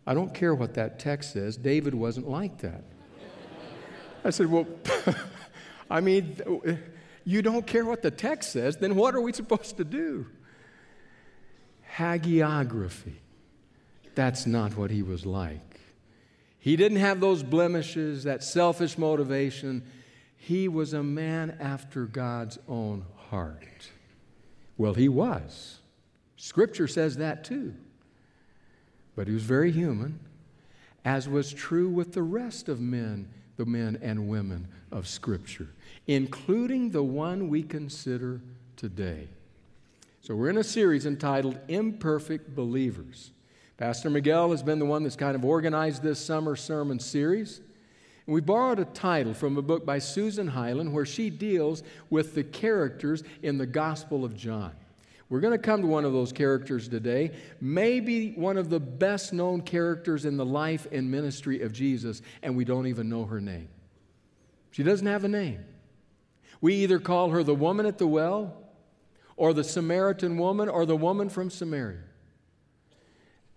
I 0.06 0.14
don't 0.14 0.32
care 0.32 0.54
what 0.54 0.74
that 0.74 0.98
text 0.98 1.32
says. 1.32 1.56
David 1.56 1.94
wasn't 1.94 2.28
like 2.28 2.58
that. 2.58 2.84
I 4.24 4.30
said, 4.30 4.50
Well, 4.50 4.66
I 5.90 6.00
mean, 6.00 6.36
you 7.24 7.42
don't 7.42 7.66
care 7.66 7.84
what 7.84 8.02
the 8.02 8.10
text 8.10 8.52
says, 8.52 8.76
then 8.76 8.94
what 8.94 9.14
are 9.14 9.20
we 9.20 9.32
supposed 9.32 9.76
to 9.78 9.84
do? 9.84 10.26
Hagiography. 11.96 13.14
That's 14.14 14.46
not 14.46 14.76
what 14.76 14.90
he 14.90 15.02
was 15.02 15.26
like. 15.26 15.80
He 16.58 16.76
didn't 16.76 16.98
have 16.98 17.20
those 17.20 17.42
blemishes, 17.42 18.24
that 18.24 18.42
selfish 18.42 18.96
motivation. 18.96 19.82
He 20.46 20.68
was 20.68 20.92
a 20.92 21.02
man 21.02 21.56
after 21.58 22.04
God's 22.04 22.58
own 22.68 23.06
heart. 23.30 23.88
Well, 24.76 24.92
he 24.92 25.08
was. 25.08 25.78
Scripture 26.36 26.86
says 26.86 27.16
that 27.16 27.44
too. 27.44 27.72
But 29.16 29.26
he 29.26 29.32
was 29.32 29.42
very 29.42 29.72
human, 29.72 30.20
as 31.02 31.30
was 31.30 31.50
true 31.50 31.88
with 31.88 32.12
the 32.12 32.22
rest 32.22 32.68
of 32.68 32.78
men 32.78 33.30
the 33.56 33.64
men 33.64 33.98
and 34.02 34.28
women 34.28 34.68
of 34.92 35.08
Scripture, 35.08 35.68
including 36.08 36.90
the 36.90 37.02
one 37.02 37.48
we 37.48 37.62
consider 37.62 38.42
today. 38.76 39.28
So, 40.20 40.34
we're 40.34 40.50
in 40.50 40.58
a 40.58 40.64
series 40.64 41.06
entitled 41.06 41.58
Imperfect 41.68 42.54
Believers. 42.54 43.30
Pastor 43.78 44.10
Miguel 44.10 44.50
has 44.50 44.62
been 44.62 44.78
the 44.78 44.84
one 44.84 45.04
that's 45.04 45.16
kind 45.16 45.36
of 45.36 45.44
organized 45.44 46.02
this 46.02 46.22
summer 46.22 46.54
sermon 46.54 46.98
series. 46.98 47.62
We 48.26 48.40
borrowed 48.40 48.78
a 48.78 48.86
title 48.86 49.34
from 49.34 49.58
a 49.58 49.62
book 49.62 49.84
by 49.84 49.98
Susan 49.98 50.48
Hylen 50.48 50.92
where 50.92 51.04
she 51.04 51.28
deals 51.28 51.82
with 52.08 52.34
the 52.34 52.44
characters 52.44 53.22
in 53.42 53.58
the 53.58 53.66
Gospel 53.66 54.24
of 54.24 54.34
John. 54.34 54.72
We're 55.28 55.40
going 55.40 55.52
to 55.52 55.58
come 55.58 55.82
to 55.82 55.86
one 55.86 56.04
of 56.04 56.12
those 56.12 56.32
characters 56.32 56.88
today, 56.88 57.32
maybe 57.60 58.32
one 58.32 58.56
of 58.56 58.70
the 58.70 58.80
best 58.80 59.32
known 59.32 59.62
characters 59.62 60.24
in 60.24 60.36
the 60.36 60.44
life 60.44 60.86
and 60.92 61.10
ministry 61.10 61.62
of 61.62 61.72
Jesus, 61.72 62.22
and 62.42 62.56
we 62.56 62.64
don't 62.64 62.86
even 62.86 63.08
know 63.08 63.24
her 63.24 63.40
name. 63.40 63.68
She 64.70 64.82
doesn't 64.82 65.06
have 65.06 65.24
a 65.24 65.28
name. 65.28 65.64
We 66.60 66.74
either 66.76 66.98
call 66.98 67.30
her 67.30 67.42
the 67.42 67.54
woman 67.54 67.84
at 67.84 67.98
the 67.98 68.06
well, 68.06 68.56
or 69.36 69.52
the 69.52 69.64
Samaritan 69.64 70.38
woman, 70.38 70.68
or 70.68 70.86
the 70.86 70.96
woman 70.96 71.28
from 71.28 71.50
Samaria. 71.50 71.98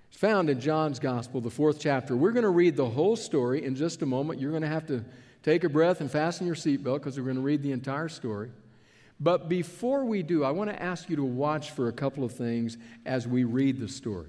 It's 0.10 0.18
found 0.18 0.50
in 0.50 0.60
John's 0.60 1.00
Gospel, 1.00 1.42
the 1.42 1.50
fourth 1.50 1.80
chapter. 1.80 2.16
We're 2.16 2.32
going 2.32 2.44
to 2.44 2.50
read 2.50 2.76
the 2.76 2.90
whole 2.90 3.16
story 3.16 3.64
in 3.64 3.76
just 3.76 4.02
a 4.02 4.06
moment. 4.06 4.40
You're 4.40 4.52
going 4.52 4.64
to 4.64 4.68
have 4.68 4.88
to 4.88 5.04
take 5.44 5.64
a 5.64 5.70
breath 5.70 6.02
and 6.02 6.10
fasten 6.10 6.48
your 6.48 6.56
seatbelt 6.56 6.96
because 6.96 7.18
we're 7.18 7.26
going 7.26 7.36
to 7.36 7.42
read 7.42 7.62
the 7.62 7.72
entire 7.72 8.10
story. 8.10 8.52
But 9.20 9.50
before 9.50 10.06
we 10.06 10.24
do, 10.24 10.44
I 10.44 10.52
want 10.52 10.70
to 10.70 10.82
ask 10.82 11.10
you 11.10 11.16
to 11.16 11.24
watch 11.24 11.72
for 11.72 11.88
a 11.88 11.94
couple 11.94 12.24
of 12.24 12.32
things 12.32 12.78
as 13.06 13.28
we 13.28 13.44
read 13.44 13.80
the 13.80 13.88
story. 13.88 14.28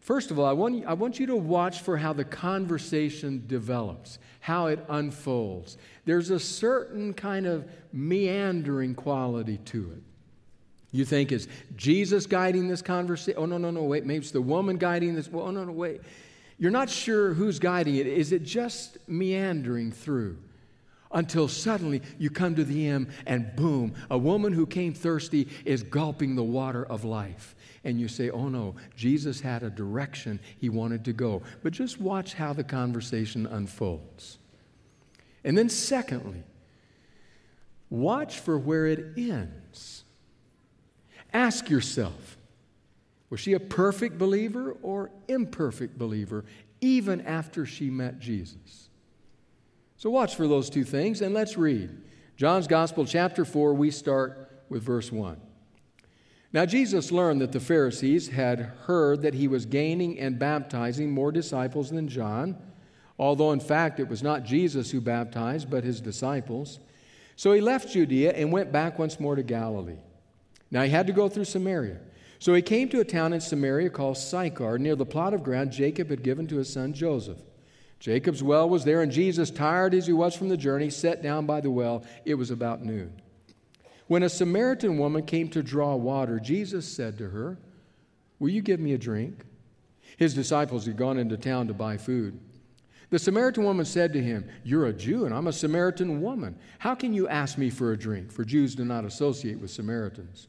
First 0.00 0.32
of 0.32 0.38
all, 0.38 0.46
I 0.46 0.52
want, 0.52 0.84
I 0.84 0.94
want 0.94 1.20
you 1.20 1.26
to 1.26 1.36
watch 1.36 1.80
for 1.80 1.96
how 1.96 2.12
the 2.12 2.24
conversation 2.24 3.44
develops, 3.46 4.18
how 4.40 4.66
it 4.66 4.84
unfolds. 4.88 5.78
There's 6.04 6.30
a 6.30 6.40
certain 6.40 7.14
kind 7.14 7.46
of 7.46 7.70
meandering 7.92 8.96
quality 8.96 9.58
to 9.58 9.92
it. 9.92 10.02
You 10.92 11.04
think, 11.04 11.32
is 11.32 11.48
Jesus 11.74 12.26
guiding 12.26 12.68
this 12.68 12.82
conversation? 12.82 13.40
Oh, 13.40 13.46
no, 13.46 13.58
no, 13.58 13.70
no, 13.70 13.82
wait. 13.82 14.04
Maybe 14.04 14.18
it's 14.18 14.30
the 14.30 14.42
woman 14.42 14.76
guiding 14.76 15.14
this. 15.14 15.28
Well, 15.28 15.46
oh, 15.46 15.50
no, 15.50 15.64
no, 15.64 15.72
wait. 15.72 16.02
You're 16.58 16.70
not 16.70 16.88
sure 16.88 17.34
who's 17.34 17.58
guiding 17.58 17.96
it. 17.96 18.06
Is 18.06 18.30
it 18.30 18.44
just 18.44 18.98
meandering 19.08 19.90
through? 19.90 20.38
until 21.14 21.48
suddenly 21.48 22.02
you 22.18 22.30
come 22.30 22.54
to 22.54 22.64
the 22.64 22.88
end 22.88 23.08
and 23.26 23.54
boom, 23.56 23.94
a 24.10 24.18
woman 24.18 24.52
who 24.52 24.66
came 24.66 24.94
thirsty 24.94 25.48
is 25.64 25.82
gulping 25.82 26.34
the 26.34 26.42
water 26.42 26.84
of 26.86 27.04
life. 27.04 27.54
And 27.84 28.00
you 28.00 28.08
say, 28.08 28.30
oh 28.30 28.48
no, 28.48 28.76
Jesus 28.96 29.40
had 29.40 29.62
a 29.62 29.70
direction 29.70 30.40
he 30.58 30.68
wanted 30.68 31.04
to 31.06 31.12
go. 31.12 31.42
But 31.62 31.72
just 31.72 32.00
watch 32.00 32.34
how 32.34 32.52
the 32.52 32.64
conversation 32.64 33.46
unfolds. 33.46 34.38
And 35.44 35.58
then, 35.58 35.68
secondly, 35.68 36.44
watch 37.90 38.38
for 38.38 38.56
where 38.56 38.86
it 38.86 39.18
ends. 39.18 40.01
Ask 41.32 41.70
yourself, 41.70 42.36
was 43.30 43.40
she 43.40 43.54
a 43.54 43.60
perfect 43.60 44.18
believer 44.18 44.76
or 44.82 45.10
imperfect 45.28 45.98
believer 45.98 46.44
even 46.80 47.22
after 47.22 47.64
she 47.64 47.88
met 47.88 48.18
Jesus? 48.18 48.88
So 49.96 50.10
watch 50.10 50.34
for 50.34 50.46
those 50.46 50.68
two 50.68 50.84
things 50.84 51.22
and 51.22 51.32
let's 51.32 51.56
read. 51.56 51.90
John's 52.36 52.66
Gospel, 52.66 53.06
chapter 53.06 53.44
4, 53.44 53.72
we 53.74 53.90
start 53.90 54.64
with 54.68 54.82
verse 54.82 55.12
1. 55.12 55.40
Now, 56.52 56.66
Jesus 56.66 57.10
learned 57.10 57.40
that 57.40 57.52
the 57.52 57.60
Pharisees 57.60 58.28
had 58.28 58.72
heard 58.84 59.22
that 59.22 59.32
he 59.32 59.48
was 59.48 59.64
gaining 59.64 60.18
and 60.18 60.38
baptizing 60.38 61.10
more 61.10 61.32
disciples 61.32 61.88
than 61.88 62.08
John, 62.08 62.58
although 63.18 63.52
in 63.52 63.60
fact 63.60 64.00
it 64.00 64.08
was 64.08 64.22
not 64.22 64.44
Jesus 64.44 64.90
who 64.90 65.00
baptized, 65.00 65.70
but 65.70 65.84
his 65.84 66.00
disciples. 66.00 66.80
So 67.36 67.52
he 67.52 67.62
left 67.62 67.90
Judea 67.90 68.32
and 68.32 68.52
went 68.52 68.70
back 68.70 68.98
once 68.98 69.18
more 69.18 69.36
to 69.36 69.42
Galilee. 69.42 70.00
Now 70.72 70.82
he 70.82 70.90
had 70.90 71.06
to 71.06 71.12
go 71.12 71.28
through 71.28 71.44
Samaria. 71.44 71.98
So 72.40 72.54
he 72.54 72.62
came 72.62 72.88
to 72.88 72.98
a 72.98 73.04
town 73.04 73.32
in 73.32 73.40
Samaria 73.40 73.90
called 73.90 74.16
Sychar, 74.16 74.78
near 74.78 74.96
the 74.96 75.06
plot 75.06 75.34
of 75.34 75.44
ground 75.44 75.70
Jacob 75.70 76.10
had 76.10 76.24
given 76.24 76.48
to 76.48 76.56
his 76.56 76.72
son 76.72 76.92
Joseph. 76.92 77.38
Jacob's 78.00 78.42
well 78.42 78.68
was 78.68 78.84
there, 78.84 79.02
and 79.02 79.12
Jesus, 79.12 79.48
tired 79.48 79.94
as 79.94 80.08
he 80.08 80.12
was 80.12 80.34
from 80.34 80.48
the 80.48 80.56
journey, 80.56 80.90
sat 80.90 81.22
down 81.22 81.46
by 81.46 81.60
the 81.60 81.70
well. 81.70 82.04
It 82.24 82.34
was 82.34 82.50
about 82.50 82.82
noon. 82.82 83.12
When 84.08 84.24
a 84.24 84.28
Samaritan 84.28 84.98
woman 84.98 85.24
came 85.24 85.48
to 85.50 85.62
draw 85.62 85.94
water, 85.94 86.40
Jesus 86.40 86.88
said 86.88 87.16
to 87.18 87.28
her, 87.28 87.58
Will 88.40 88.48
you 88.48 88.60
give 88.60 88.80
me 88.80 88.94
a 88.94 88.98
drink? 88.98 89.44
His 90.16 90.34
disciples 90.34 90.86
had 90.86 90.96
gone 90.96 91.16
into 91.16 91.36
town 91.36 91.68
to 91.68 91.74
buy 91.74 91.96
food. 91.96 92.40
The 93.10 93.20
Samaritan 93.20 93.62
woman 93.62 93.84
said 93.84 94.12
to 94.14 94.22
him, 94.22 94.48
You're 94.64 94.86
a 94.86 94.92
Jew, 94.92 95.26
and 95.26 95.34
I'm 95.34 95.46
a 95.46 95.52
Samaritan 95.52 96.22
woman. 96.22 96.58
How 96.80 96.96
can 96.96 97.12
you 97.12 97.28
ask 97.28 97.56
me 97.56 97.70
for 97.70 97.92
a 97.92 97.96
drink? 97.96 98.32
For 98.32 98.44
Jews 98.44 98.74
do 98.74 98.84
not 98.84 99.04
associate 99.04 99.60
with 99.60 99.70
Samaritans. 99.70 100.48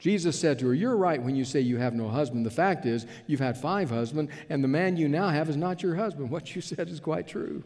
Jesus 0.00 0.38
said 0.38 0.58
to 0.60 0.68
her, 0.68 0.74
You're 0.74 0.96
right 0.96 1.22
when 1.22 1.34
you 1.34 1.44
say 1.44 1.60
you 1.60 1.78
have 1.78 1.94
no 1.94 2.08
husband. 2.08 2.46
The 2.46 2.50
fact 2.50 2.86
is, 2.86 3.06
you've 3.26 3.40
had 3.40 3.56
five 3.56 3.90
husbands, 3.90 4.32
and 4.48 4.62
the 4.62 4.68
man 4.68 4.96
you 4.96 5.08
now 5.08 5.28
have 5.28 5.48
is 5.48 5.56
not 5.56 5.82
your 5.82 5.96
husband. 5.96 6.30
What 6.38 6.54
you 6.54 6.60
said 6.60 6.88
is 6.88 7.00
quite 7.00 7.26
true. 7.26 7.64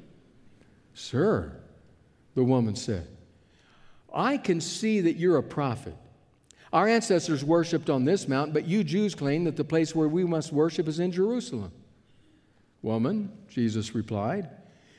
Sir, 0.94 1.52
the 2.34 2.44
woman 2.44 2.74
said, 2.76 3.06
I 4.12 4.36
can 4.36 4.60
see 4.60 5.00
that 5.02 5.16
you're 5.16 5.38
a 5.38 5.42
prophet. 5.42 5.96
Our 6.72 6.88
ancestors 6.88 7.44
worshiped 7.44 7.90
on 7.90 8.04
this 8.04 8.26
mountain, 8.28 8.54
but 8.54 8.66
you 8.66 8.82
Jews 8.82 9.14
claim 9.14 9.44
that 9.44 9.56
the 9.56 9.64
place 9.64 9.94
where 9.94 10.08
we 10.08 10.24
must 10.24 10.52
worship 10.52 10.88
is 10.88 11.00
in 11.00 11.12
Jerusalem. 11.12 11.72
Woman, 12.80 13.30
Jesus 13.48 13.94
replied, 13.94 14.48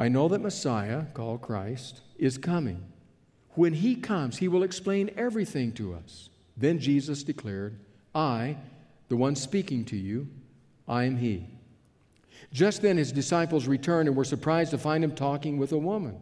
I 0.00 0.08
know 0.08 0.28
that 0.28 0.40
Messiah, 0.40 1.04
called 1.12 1.42
Christ, 1.42 2.00
is 2.16 2.38
coming. 2.38 2.82
When 3.50 3.74
he 3.74 3.96
comes, 3.96 4.38
he 4.38 4.48
will 4.48 4.62
explain 4.62 5.10
everything 5.14 5.72
to 5.72 5.92
us. 5.92 6.30
Then 6.56 6.78
Jesus 6.78 7.22
declared, 7.22 7.78
I, 8.14 8.56
the 9.10 9.18
one 9.18 9.36
speaking 9.36 9.84
to 9.84 9.98
you, 9.98 10.26
I 10.88 11.04
am 11.04 11.18
he. 11.18 11.48
Just 12.50 12.80
then 12.80 12.96
his 12.96 13.12
disciples 13.12 13.66
returned 13.66 14.08
and 14.08 14.16
were 14.16 14.24
surprised 14.24 14.70
to 14.70 14.78
find 14.78 15.04
him 15.04 15.14
talking 15.14 15.58
with 15.58 15.72
a 15.72 15.78
woman. 15.78 16.18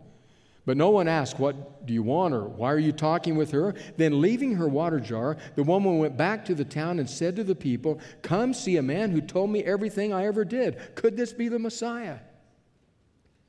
But 0.67 0.77
no 0.77 0.91
one 0.91 1.07
asked, 1.07 1.39
What 1.39 1.87
do 1.87 1.93
you 1.93 2.03
want, 2.03 2.35
or 2.35 2.49
why 2.49 2.73
are 2.73 2.81
you 2.81 2.91
talking 2.91 3.37
with 3.37 3.53
her? 3.53 3.77
Then, 3.97 4.21
leaving 4.21 4.57
her 4.57 4.67
water 4.67 4.99
jar, 4.99 5.37
the 5.55 5.63
woman 5.63 5.99
went 5.99 6.17
back 6.17 6.45
to 6.47 6.55
the 6.57 6.65
town 6.65 6.99
and 6.99 7.09
said 7.09 7.37
to 7.37 7.45
the 7.45 7.55
people, 7.55 8.01
Come 8.23 8.53
see 8.53 8.77
a 8.77 8.83
man 8.83 9.13
who 9.13 9.21
told 9.21 9.51
me 9.51 9.63
everything 9.63 10.13
I 10.13 10.27
ever 10.27 10.45
did. 10.45 10.97
Could 10.97 11.17
this 11.17 11.33
be 11.33 11.49
the 11.49 11.61
Messiah? 11.61 12.19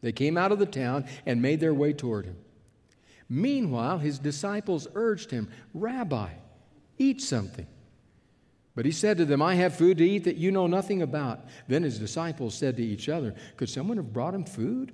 They 0.02 0.12
came 0.12 0.38
out 0.38 0.52
of 0.52 0.60
the 0.60 0.66
town 0.66 1.06
and 1.26 1.42
made 1.42 1.60
their 1.60 1.74
way 1.74 1.94
toward 1.94 2.26
him. 2.26 2.38
Meanwhile, 3.28 4.00
his 4.00 4.18
disciples 4.18 4.88
urged 4.96 5.32
him, 5.32 5.50
Rabbi, 5.74 6.30
eat 6.98 7.22
something. 7.22 7.68
But 8.76 8.86
he 8.86 8.92
said 8.92 9.18
to 9.18 9.26
them, 9.26 9.42
I 9.42 9.56
have 9.56 9.76
food 9.76 9.98
to 9.98 10.10
eat 10.10 10.24
that 10.24 10.38
you 10.38 10.52
know 10.52 10.68
nothing 10.68 11.02
about. 11.02 11.42
Then 11.68 11.84
his 11.84 12.00
disciples 12.00 12.56
said 12.56 12.78
to 12.78 12.84
each 12.84 13.10
other, 13.10 13.36
Could 13.58 13.70
someone 13.70 13.98
have 13.98 14.14
brought 14.14 14.34
him 14.34 14.46
food? 14.46 14.94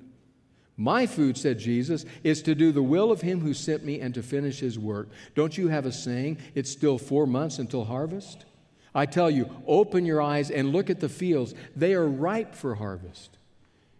My 0.77 1.05
food, 1.05 1.37
said 1.37 1.59
Jesus, 1.59 2.05
is 2.23 2.41
to 2.41 2.55
do 2.55 2.71
the 2.71 2.83
will 2.83 3.11
of 3.11 3.21
him 3.21 3.39
who 3.39 3.53
sent 3.53 3.85
me 3.85 4.01
and 4.01 4.13
to 4.13 4.23
finish 4.23 4.59
his 4.59 4.77
work. 4.77 5.09
Don't 5.35 5.57
you 5.57 5.69
have 5.69 5.85
a 5.85 5.91
saying, 5.91 6.39
It's 6.53 6.71
still 6.71 6.97
four 6.97 7.25
months 7.25 7.59
until 7.59 7.85
harvest? 7.85 8.45
I 8.93 9.05
tell 9.05 9.29
you, 9.29 9.49
open 9.67 10.05
your 10.05 10.21
eyes 10.21 10.49
and 10.49 10.71
look 10.71 10.89
at 10.89 10.99
the 10.99 11.09
fields. 11.09 11.53
They 11.75 11.93
are 11.93 12.07
ripe 12.07 12.55
for 12.55 12.75
harvest. 12.75 13.37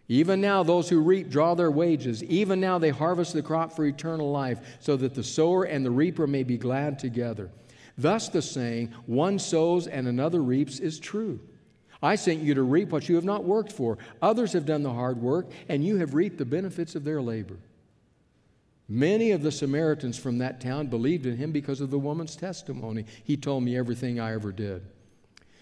Even 0.08 0.40
now, 0.40 0.62
those 0.62 0.88
who 0.88 1.00
reap 1.00 1.28
draw 1.30 1.54
their 1.54 1.70
wages. 1.70 2.22
Even 2.24 2.60
now, 2.60 2.78
they 2.78 2.90
harvest 2.90 3.32
the 3.32 3.42
crop 3.42 3.72
for 3.72 3.84
eternal 3.84 4.30
life, 4.30 4.60
so 4.78 4.96
that 4.96 5.14
the 5.14 5.24
sower 5.24 5.64
and 5.64 5.84
the 5.84 5.90
reaper 5.90 6.26
may 6.26 6.44
be 6.44 6.56
glad 6.56 6.98
together. 6.98 7.50
Thus, 7.98 8.28
the 8.28 8.42
saying, 8.42 8.92
one 9.06 9.38
sows 9.38 9.86
and 9.86 10.06
another 10.06 10.42
reaps, 10.42 10.78
is 10.78 11.00
true. 11.00 11.40
I 12.02 12.14
sent 12.14 12.42
you 12.42 12.54
to 12.54 12.62
reap 12.62 12.90
what 12.90 13.08
you 13.08 13.14
have 13.16 13.24
not 13.24 13.44
worked 13.44 13.72
for. 13.72 13.98
Others 14.22 14.52
have 14.52 14.66
done 14.66 14.82
the 14.82 14.92
hard 14.92 15.20
work, 15.20 15.50
and 15.68 15.84
you 15.84 15.96
have 15.96 16.14
reaped 16.14 16.38
the 16.38 16.44
benefits 16.44 16.94
of 16.94 17.04
their 17.04 17.22
labor. 17.22 17.56
Many 18.88 19.32
of 19.32 19.42
the 19.42 19.50
Samaritans 19.50 20.16
from 20.16 20.38
that 20.38 20.60
town 20.60 20.86
believed 20.86 21.26
in 21.26 21.36
him 21.36 21.50
because 21.50 21.80
of 21.80 21.90
the 21.90 21.98
woman's 21.98 22.36
testimony. 22.36 23.06
He 23.24 23.36
told 23.36 23.64
me 23.64 23.76
everything 23.76 24.20
I 24.20 24.34
ever 24.34 24.52
did. 24.52 24.82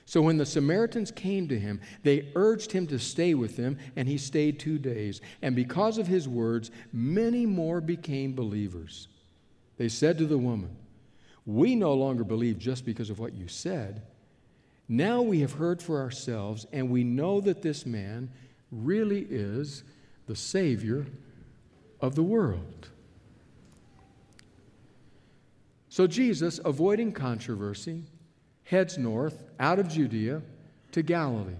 So 0.06 0.20
when 0.20 0.36
the 0.36 0.46
Samaritans 0.46 1.10
came 1.10 1.48
to 1.48 1.58
him, 1.58 1.80
they 2.02 2.30
urged 2.34 2.72
him 2.72 2.86
to 2.88 2.98
stay 2.98 3.34
with 3.34 3.56
them, 3.56 3.78
and 3.96 4.06
he 4.06 4.18
stayed 4.18 4.58
two 4.58 4.78
days. 4.78 5.20
And 5.40 5.56
because 5.56 5.96
of 5.96 6.06
his 6.06 6.28
words, 6.28 6.70
many 6.92 7.46
more 7.46 7.80
became 7.80 8.34
believers. 8.34 9.08
They 9.76 9.88
said 9.88 10.18
to 10.18 10.26
the 10.26 10.38
woman, 10.38 10.76
We 11.46 11.74
no 11.74 11.94
longer 11.94 12.22
believe 12.22 12.58
just 12.58 12.84
because 12.84 13.08
of 13.10 13.18
what 13.18 13.34
you 13.34 13.48
said. 13.48 14.02
Now 14.88 15.22
we 15.22 15.40
have 15.40 15.54
heard 15.54 15.82
for 15.82 16.00
ourselves, 16.00 16.66
and 16.72 16.90
we 16.90 17.04
know 17.04 17.40
that 17.40 17.62
this 17.62 17.86
man 17.86 18.30
really 18.70 19.26
is 19.30 19.82
the 20.26 20.36
Savior 20.36 21.06
of 22.00 22.14
the 22.14 22.22
world. 22.22 22.90
So 25.88 26.06
Jesus, 26.06 26.60
avoiding 26.64 27.12
controversy, 27.12 28.02
heads 28.74 28.98
north 28.98 29.44
out 29.60 29.78
of 29.78 29.88
Judea 29.88 30.42
to 30.92 31.02
Galilee. 31.02 31.54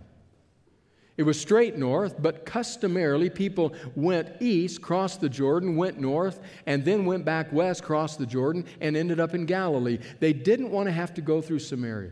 It 1.16 1.22
was 1.22 1.40
straight 1.40 1.79
north, 1.79 2.20
but 2.20 2.44
customarily 2.44 3.31
people 3.31 3.72
went 3.94 4.31
east, 4.40 4.83
crossed 4.83 5.20
the 5.20 5.29
Jordan, 5.29 5.77
went 5.77 6.00
north, 6.00 6.40
and 6.66 6.85
then 6.85 7.07
went 7.07 7.24
back 7.24 7.53
west, 7.53 7.85
crossed 7.85 8.18
the 8.18 8.27
Jordan, 8.27 8.66
and 8.81 8.96
ended 8.96 9.20
up 9.20 9.33
in 9.33 9.46
Galilee. 9.46 9.98
They 10.18 10.33
didn't 10.33 10.72
want 10.72 10.88
to 10.88 10.92
have 10.92 11.14
to 11.14 11.20
go 11.20 11.40
through 11.40 11.61
Samaria. 11.61 12.11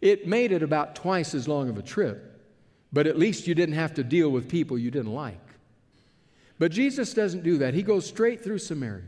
It 0.00 0.26
made 0.26 0.50
it 0.50 0.64
about 0.64 0.96
twice 0.96 1.34
as 1.34 1.46
long 1.46 1.68
of 1.68 1.78
a 1.78 1.82
trip, 1.82 2.42
but 2.92 3.06
at 3.06 3.16
least 3.16 3.46
you 3.46 3.54
didn't 3.54 3.76
have 3.76 3.94
to 3.94 4.02
deal 4.02 4.28
with 4.28 4.48
people 4.48 4.76
you 4.76 4.90
didn't 4.90 5.14
like. 5.14 5.38
But 6.58 6.72
Jesus 6.72 7.14
doesn't 7.14 7.44
do 7.44 7.58
that. 7.58 7.74
He 7.74 7.82
goes 7.82 8.06
straight 8.06 8.42
through 8.42 8.58
Samaria. 8.58 9.04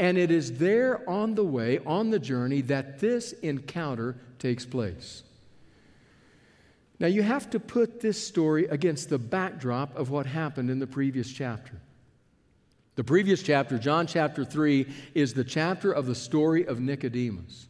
And 0.00 0.16
it 0.16 0.30
is 0.30 0.56
there 0.56 1.08
on 1.08 1.34
the 1.34 1.44
way, 1.44 1.78
on 1.84 2.08
the 2.08 2.18
journey, 2.18 2.62
that 2.62 3.00
this 3.00 3.32
encounter 3.32 4.16
takes 4.38 4.64
place. 4.64 5.22
Now, 6.98 7.08
you 7.08 7.22
have 7.22 7.50
to 7.50 7.60
put 7.60 8.00
this 8.00 8.26
story 8.26 8.64
against 8.68 9.10
the 9.10 9.18
backdrop 9.18 9.94
of 9.94 10.08
what 10.08 10.24
happened 10.24 10.70
in 10.70 10.78
the 10.78 10.86
previous 10.86 11.30
chapter. 11.30 11.74
The 12.96 13.04
previous 13.04 13.42
chapter, 13.42 13.76
John 13.76 14.06
chapter 14.06 14.42
3, 14.42 14.86
is 15.14 15.34
the 15.34 15.44
chapter 15.44 15.92
of 15.92 16.06
the 16.06 16.14
story 16.14 16.66
of 16.66 16.80
Nicodemus. 16.80 17.68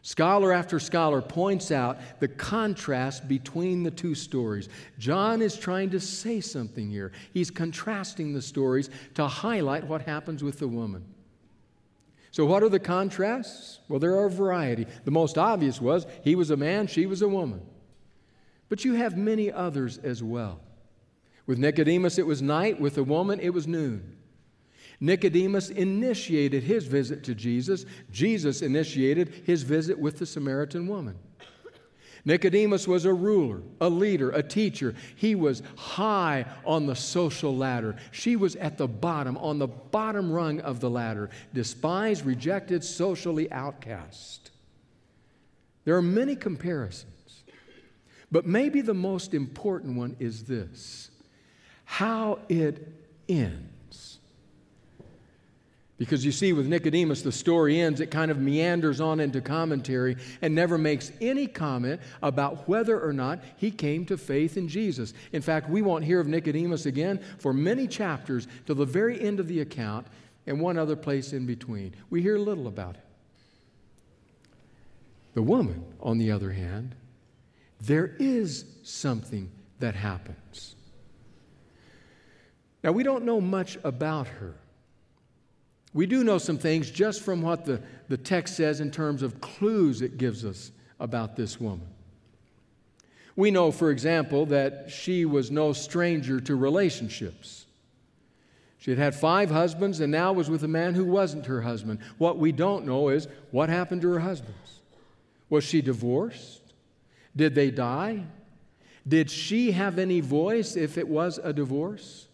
Scholar 0.00 0.54
after 0.54 0.80
scholar 0.80 1.20
points 1.20 1.70
out 1.70 1.98
the 2.20 2.28
contrast 2.28 3.28
between 3.28 3.82
the 3.82 3.90
two 3.90 4.14
stories. 4.14 4.70
John 4.98 5.42
is 5.42 5.58
trying 5.58 5.90
to 5.90 6.00
say 6.00 6.40
something 6.40 6.88
here. 6.88 7.12
He's 7.34 7.50
contrasting 7.50 8.32
the 8.32 8.40
stories 8.40 8.88
to 9.12 9.28
highlight 9.28 9.84
what 9.86 10.00
happens 10.00 10.42
with 10.42 10.58
the 10.58 10.68
woman. 10.68 11.04
So, 12.30 12.46
what 12.46 12.62
are 12.62 12.68
the 12.68 12.78
contrasts? 12.78 13.80
Well, 13.88 13.98
there 13.98 14.14
are 14.14 14.26
a 14.26 14.30
variety. 14.30 14.86
The 15.04 15.10
most 15.10 15.36
obvious 15.36 15.80
was 15.80 16.06
he 16.22 16.34
was 16.34 16.50
a 16.50 16.56
man, 16.56 16.86
she 16.86 17.06
was 17.06 17.22
a 17.22 17.28
woman. 17.28 17.60
But 18.68 18.84
you 18.84 18.94
have 18.94 19.16
many 19.16 19.50
others 19.50 19.98
as 19.98 20.22
well. 20.22 20.60
With 21.46 21.58
Nicodemus, 21.58 22.18
it 22.18 22.26
was 22.26 22.40
night. 22.40 22.80
With 22.80 22.94
the 22.94 23.02
woman, 23.02 23.40
it 23.40 23.52
was 23.52 23.66
noon. 23.66 24.16
Nicodemus 25.00 25.70
initiated 25.70 26.62
his 26.62 26.86
visit 26.86 27.24
to 27.24 27.34
Jesus. 27.34 27.86
Jesus 28.12 28.62
initiated 28.62 29.42
his 29.44 29.64
visit 29.64 29.98
with 29.98 30.18
the 30.18 30.26
Samaritan 30.26 30.86
woman. 30.86 31.18
Nicodemus 32.24 32.86
was 32.86 33.04
a 33.04 33.14
ruler, 33.14 33.62
a 33.80 33.88
leader, 33.88 34.30
a 34.30 34.42
teacher. 34.42 34.94
He 35.16 35.34
was 35.34 35.62
high 35.76 36.44
on 36.64 36.86
the 36.86 36.96
social 36.96 37.56
ladder. 37.56 37.96
She 38.10 38.36
was 38.36 38.56
at 38.56 38.78
the 38.78 38.88
bottom, 38.88 39.36
on 39.38 39.58
the 39.58 39.68
bottom 39.68 40.30
rung 40.30 40.60
of 40.60 40.80
the 40.80 40.90
ladder, 40.90 41.30
despised, 41.54 42.24
rejected, 42.26 42.84
socially 42.84 43.50
outcast. 43.50 44.50
There 45.84 45.96
are 45.96 46.02
many 46.02 46.36
comparisons. 46.36 47.10
But 48.32 48.46
maybe 48.46 48.80
the 48.80 48.94
most 48.94 49.34
important 49.34 49.96
one 49.96 50.16
is 50.18 50.44
this 50.44 51.10
how 51.84 52.38
it 52.48 52.86
ends. 53.28 53.69
Because 56.00 56.24
you 56.24 56.32
see, 56.32 56.54
with 56.54 56.66
Nicodemus, 56.66 57.20
the 57.20 57.30
story 57.30 57.78
ends, 57.78 58.00
it 58.00 58.10
kind 58.10 58.30
of 58.30 58.38
meanders 58.38 59.02
on 59.02 59.20
into 59.20 59.42
commentary 59.42 60.16
and 60.40 60.54
never 60.54 60.78
makes 60.78 61.12
any 61.20 61.46
comment 61.46 62.00
about 62.22 62.66
whether 62.66 62.98
or 62.98 63.12
not 63.12 63.44
he 63.58 63.70
came 63.70 64.06
to 64.06 64.16
faith 64.16 64.56
in 64.56 64.66
Jesus. 64.66 65.12
In 65.32 65.42
fact, 65.42 65.68
we 65.68 65.82
won't 65.82 66.02
hear 66.02 66.18
of 66.18 66.26
Nicodemus 66.26 66.86
again 66.86 67.20
for 67.38 67.52
many 67.52 67.86
chapters 67.86 68.48
till 68.64 68.76
the 68.76 68.86
very 68.86 69.20
end 69.20 69.40
of 69.40 69.46
the 69.46 69.60
account 69.60 70.06
and 70.46 70.58
one 70.58 70.78
other 70.78 70.96
place 70.96 71.34
in 71.34 71.44
between. 71.44 71.94
We 72.08 72.22
hear 72.22 72.38
little 72.38 72.66
about 72.66 72.94
it. 72.94 73.04
The 75.34 75.42
woman, 75.42 75.84
on 76.00 76.16
the 76.16 76.30
other 76.30 76.52
hand, 76.52 76.94
there 77.78 78.16
is 78.18 78.64
something 78.84 79.50
that 79.80 79.94
happens. 79.94 80.76
Now, 82.82 82.92
we 82.92 83.02
don't 83.02 83.26
know 83.26 83.42
much 83.42 83.76
about 83.84 84.28
her. 84.28 84.54
We 85.92 86.06
do 86.06 86.22
know 86.22 86.38
some 86.38 86.58
things 86.58 86.90
just 86.90 87.22
from 87.22 87.42
what 87.42 87.64
the, 87.64 87.80
the 88.08 88.16
text 88.16 88.56
says 88.56 88.80
in 88.80 88.90
terms 88.90 89.22
of 89.22 89.40
clues 89.40 90.02
it 90.02 90.18
gives 90.18 90.44
us 90.44 90.70
about 91.00 91.36
this 91.36 91.60
woman. 91.60 91.86
We 93.34 93.50
know, 93.50 93.72
for 93.72 93.90
example, 93.90 94.46
that 94.46 94.90
she 94.90 95.24
was 95.24 95.50
no 95.50 95.72
stranger 95.72 96.40
to 96.40 96.54
relationships. 96.54 97.66
She 98.78 98.90
had 98.90 98.98
had 98.98 99.14
five 99.14 99.50
husbands 99.50 100.00
and 100.00 100.12
now 100.12 100.32
was 100.32 100.48
with 100.48 100.62
a 100.62 100.68
man 100.68 100.94
who 100.94 101.04
wasn't 101.04 101.46
her 101.46 101.62
husband. 101.62 101.98
What 102.18 102.38
we 102.38 102.52
don't 102.52 102.86
know 102.86 103.08
is 103.08 103.28
what 103.50 103.68
happened 103.68 104.02
to 104.02 104.12
her 104.12 104.20
husbands. 104.20 104.80
Was 105.48 105.64
she 105.64 105.82
divorced? 105.82 106.60
Did 107.34 107.54
they 107.54 107.70
die? 107.70 108.24
Did 109.06 109.30
she 109.30 109.72
have 109.72 109.98
any 109.98 110.20
voice 110.20 110.76
if 110.76 110.96
it 110.96 111.08
was 111.08 111.38
a 111.42 111.52
divorce? 111.52 112.26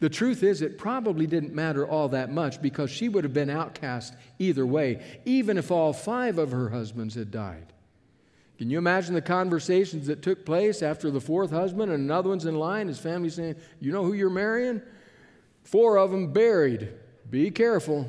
The 0.00 0.08
truth 0.08 0.42
is, 0.42 0.60
it 0.60 0.78
probably 0.78 1.26
didn't 1.26 1.54
matter 1.54 1.86
all 1.86 2.08
that 2.08 2.32
much 2.32 2.60
because 2.60 2.90
she 2.90 3.08
would 3.08 3.24
have 3.24 3.32
been 3.32 3.50
outcast 3.50 4.14
either 4.38 4.66
way, 4.66 5.02
even 5.24 5.56
if 5.56 5.70
all 5.70 5.92
five 5.92 6.38
of 6.38 6.50
her 6.50 6.68
husbands 6.70 7.14
had 7.14 7.30
died. 7.30 7.72
Can 8.58 8.70
you 8.70 8.78
imagine 8.78 9.14
the 9.14 9.22
conversations 9.22 10.06
that 10.06 10.22
took 10.22 10.44
place 10.44 10.82
after 10.82 11.10
the 11.10 11.20
fourth 11.20 11.50
husband 11.50 11.90
and 11.90 12.04
another 12.04 12.28
one's 12.28 12.44
in 12.44 12.54
line? 12.54 12.88
His 12.88 13.00
family 13.00 13.30
saying, 13.30 13.56
You 13.80 13.92
know 13.92 14.04
who 14.04 14.12
you're 14.12 14.30
marrying? 14.30 14.80
Four 15.64 15.98
of 15.98 16.10
them 16.10 16.32
buried. 16.32 16.92
Be 17.30 17.50
careful. 17.50 18.08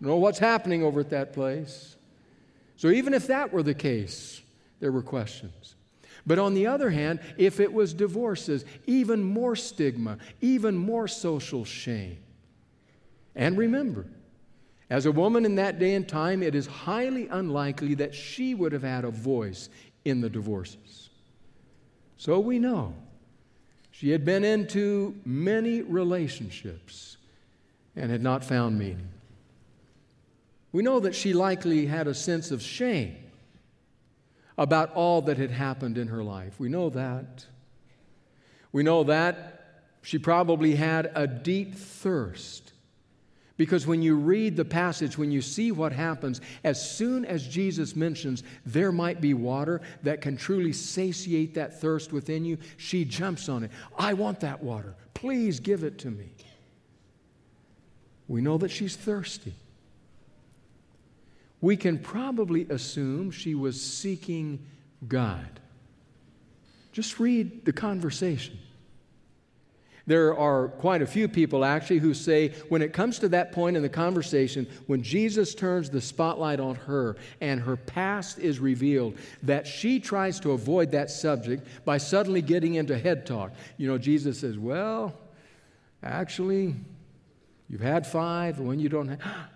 Know 0.00 0.16
what's 0.16 0.38
happening 0.38 0.82
over 0.82 1.00
at 1.00 1.10
that 1.10 1.32
place. 1.32 1.96
So, 2.76 2.88
even 2.88 3.14
if 3.14 3.26
that 3.28 3.52
were 3.52 3.62
the 3.62 3.74
case, 3.74 4.42
there 4.80 4.92
were 4.92 5.02
questions. 5.02 5.73
But 6.26 6.38
on 6.38 6.54
the 6.54 6.66
other 6.66 6.90
hand, 6.90 7.20
if 7.36 7.60
it 7.60 7.72
was 7.72 7.92
divorces, 7.92 8.64
even 8.86 9.22
more 9.22 9.54
stigma, 9.54 10.18
even 10.40 10.76
more 10.76 11.06
social 11.06 11.64
shame. 11.64 12.18
And 13.34 13.58
remember, 13.58 14.06
as 14.88 15.06
a 15.06 15.12
woman 15.12 15.44
in 15.44 15.56
that 15.56 15.78
day 15.78 15.94
and 15.94 16.08
time, 16.08 16.42
it 16.42 16.54
is 16.54 16.66
highly 16.66 17.28
unlikely 17.28 17.94
that 17.94 18.14
she 18.14 18.54
would 18.54 18.72
have 18.72 18.82
had 18.82 19.04
a 19.04 19.10
voice 19.10 19.68
in 20.04 20.20
the 20.20 20.30
divorces. 20.30 21.10
So 22.16 22.38
we 22.40 22.58
know 22.58 22.94
she 23.90 24.10
had 24.10 24.24
been 24.24 24.44
into 24.44 25.14
many 25.24 25.82
relationships 25.82 27.16
and 27.96 28.10
had 28.10 28.22
not 28.22 28.44
found 28.44 28.78
meaning. 28.78 29.08
We 30.72 30.82
know 30.82 31.00
that 31.00 31.14
she 31.14 31.32
likely 31.32 31.86
had 31.86 32.08
a 32.08 32.14
sense 32.14 32.50
of 32.50 32.62
shame 32.62 33.16
about 34.56 34.92
all 34.94 35.22
that 35.22 35.38
had 35.38 35.50
happened 35.50 35.98
in 35.98 36.08
her 36.08 36.22
life. 36.22 36.54
We 36.58 36.68
know 36.68 36.90
that. 36.90 37.44
We 38.72 38.82
know 38.82 39.04
that 39.04 39.54
she 40.02 40.18
probably 40.18 40.74
had 40.74 41.10
a 41.14 41.26
deep 41.26 41.74
thirst. 41.74 42.72
Because 43.56 43.86
when 43.86 44.02
you 44.02 44.16
read 44.16 44.56
the 44.56 44.64
passage, 44.64 45.16
when 45.16 45.30
you 45.30 45.40
see 45.40 45.70
what 45.70 45.92
happens, 45.92 46.40
as 46.64 46.90
soon 46.96 47.24
as 47.24 47.46
Jesus 47.46 47.94
mentions 47.94 48.42
there 48.66 48.90
might 48.90 49.20
be 49.20 49.32
water 49.32 49.80
that 50.02 50.20
can 50.20 50.36
truly 50.36 50.72
satiate 50.72 51.54
that 51.54 51.80
thirst 51.80 52.12
within 52.12 52.44
you, 52.44 52.58
she 52.76 53.04
jumps 53.04 53.48
on 53.48 53.64
it. 53.64 53.70
I 53.96 54.14
want 54.14 54.40
that 54.40 54.62
water. 54.62 54.94
Please 55.14 55.60
give 55.60 55.84
it 55.84 55.98
to 56.00 56.10
me. 56.10 56.30
We 58.26 58.40
know 58.40 58.58
that 58.58 58.70
she's 58.70 58.96
thirsty 58.96 59.54
we 61.64 61.78
can 61.78 61.98
probably 61.98 62.66
assume 62.68 63.30
she 63.30 63.54
was 63.54 63.80
seeking 63.80 64.66
God. 65.08 65.48
Just 66.92 67.18
read 67.18 67.64
the 67.64 67.72
conversation. 67.72 68.58
There 70.06 70.36
are 70.36 70.68
quite 70.68 71.00
a 71.00 71.06
few 71.06 71.26
people 71.26 71.64
actually 71.64 72.00
who 72.00 72.12
say 72.12 72.50
when 72.68 72.82
it 72.82 72.92
comes 72.92 73.18
to 73.20 73.30
that 73.30 73.52
point 73.52 73.78
in 73.78 73.82
the 73.82 73.88
conversation, 73.88 74.66
when 74.88 75.02
Jesus 75.02 75.54
turns 75.54 75.88
the 75.88 76.02
spotlight 76.02 76.60
on 76.60 76.74
her 76.74 77.16
and 77.40 77.62
her 77.62 77.76
past 77.76 78.38
is 78.38 78.58
revealed, 78.58 79.16
that 79.42 79.66
she 79.66 79.98
tries 79.98 80.38
to 80.40 80.52
avoid 80.52 80.90
that 80.90 81.10
subject 81.10 81.66
by 81.86 81.96
suddenly 81.96 82.42
getting 82.42 82.74
into 82.74 82.98
head 82.98 83.24
talk. 83.24 83.52
You 83.78 83.88
know, 83.88 83.96
Jesus 83.96 84.40
says, 84.40 84.58
Well, 84.58 85.14
actually, 86.02 86.74
you've 87.70 87.80
had 87.80 88.06
five, 88.06 88.58
and 88.58 88.68
when 88.68 88.80
you 88.80 88.90
don't 88.90 89.08
have, 89.08 89.48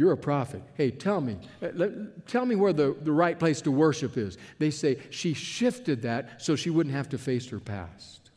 you're 0.00 0.12
a 0.12 0.16
prophet. 0.16 0.62
Hey, 0.76 0.90
tell 0.90 1.20
me, 1.20 1.36
uh, 1.62 1.88
tell 2.26 2.46
me 2.46 2.56
where 2.56 2.72
the, 2.72 2.96
the 3.02 3.12
right 3.12 3.38
place 3.38 3.60
to 3.60 3.70
worship 3.70 4.16
is. 4.16 4.38
They 4.58 4.70
say 4.70 4.96
she 5.10 5.34
shifted 5.34 6.00
that 6.00 6.40
so 6.40 6.56
she 6.56 6.70
wouldn't 6.70 6.94
have 6.94 7.10
to 7.10 7.18
face 7.18 7.50
her 7.50 7.60
past. 7.60 8.30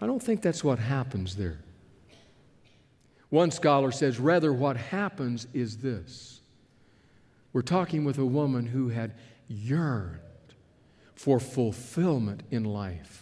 I 0.00 0.06
don't 0.06 0.20
think 0.20 0.42
that's 0.42 0.64
what 0.64 0.80
happens 0.80 1.36
there. 1.36 1.60
One 3.28 3.52
scholar 3.52 3.92
says, 3.92 4.18
rather, 4.18 4.52
what 4.52 4.76
happens 4.76 5.46
is 5.54 5.76
this. 5.76 6.40
We're 7.52 7.62
talking 7.62 8.04
with 8.04 8.18
a 8.18 8.26
woman 8.26 8.66
who 8.66 8.88
had 8.88 9.14
yearned 9.46 10.18
for 11.14 11.38
fulfillment 11.38 12.42
in 12.50 12.64
life 12.64 13.19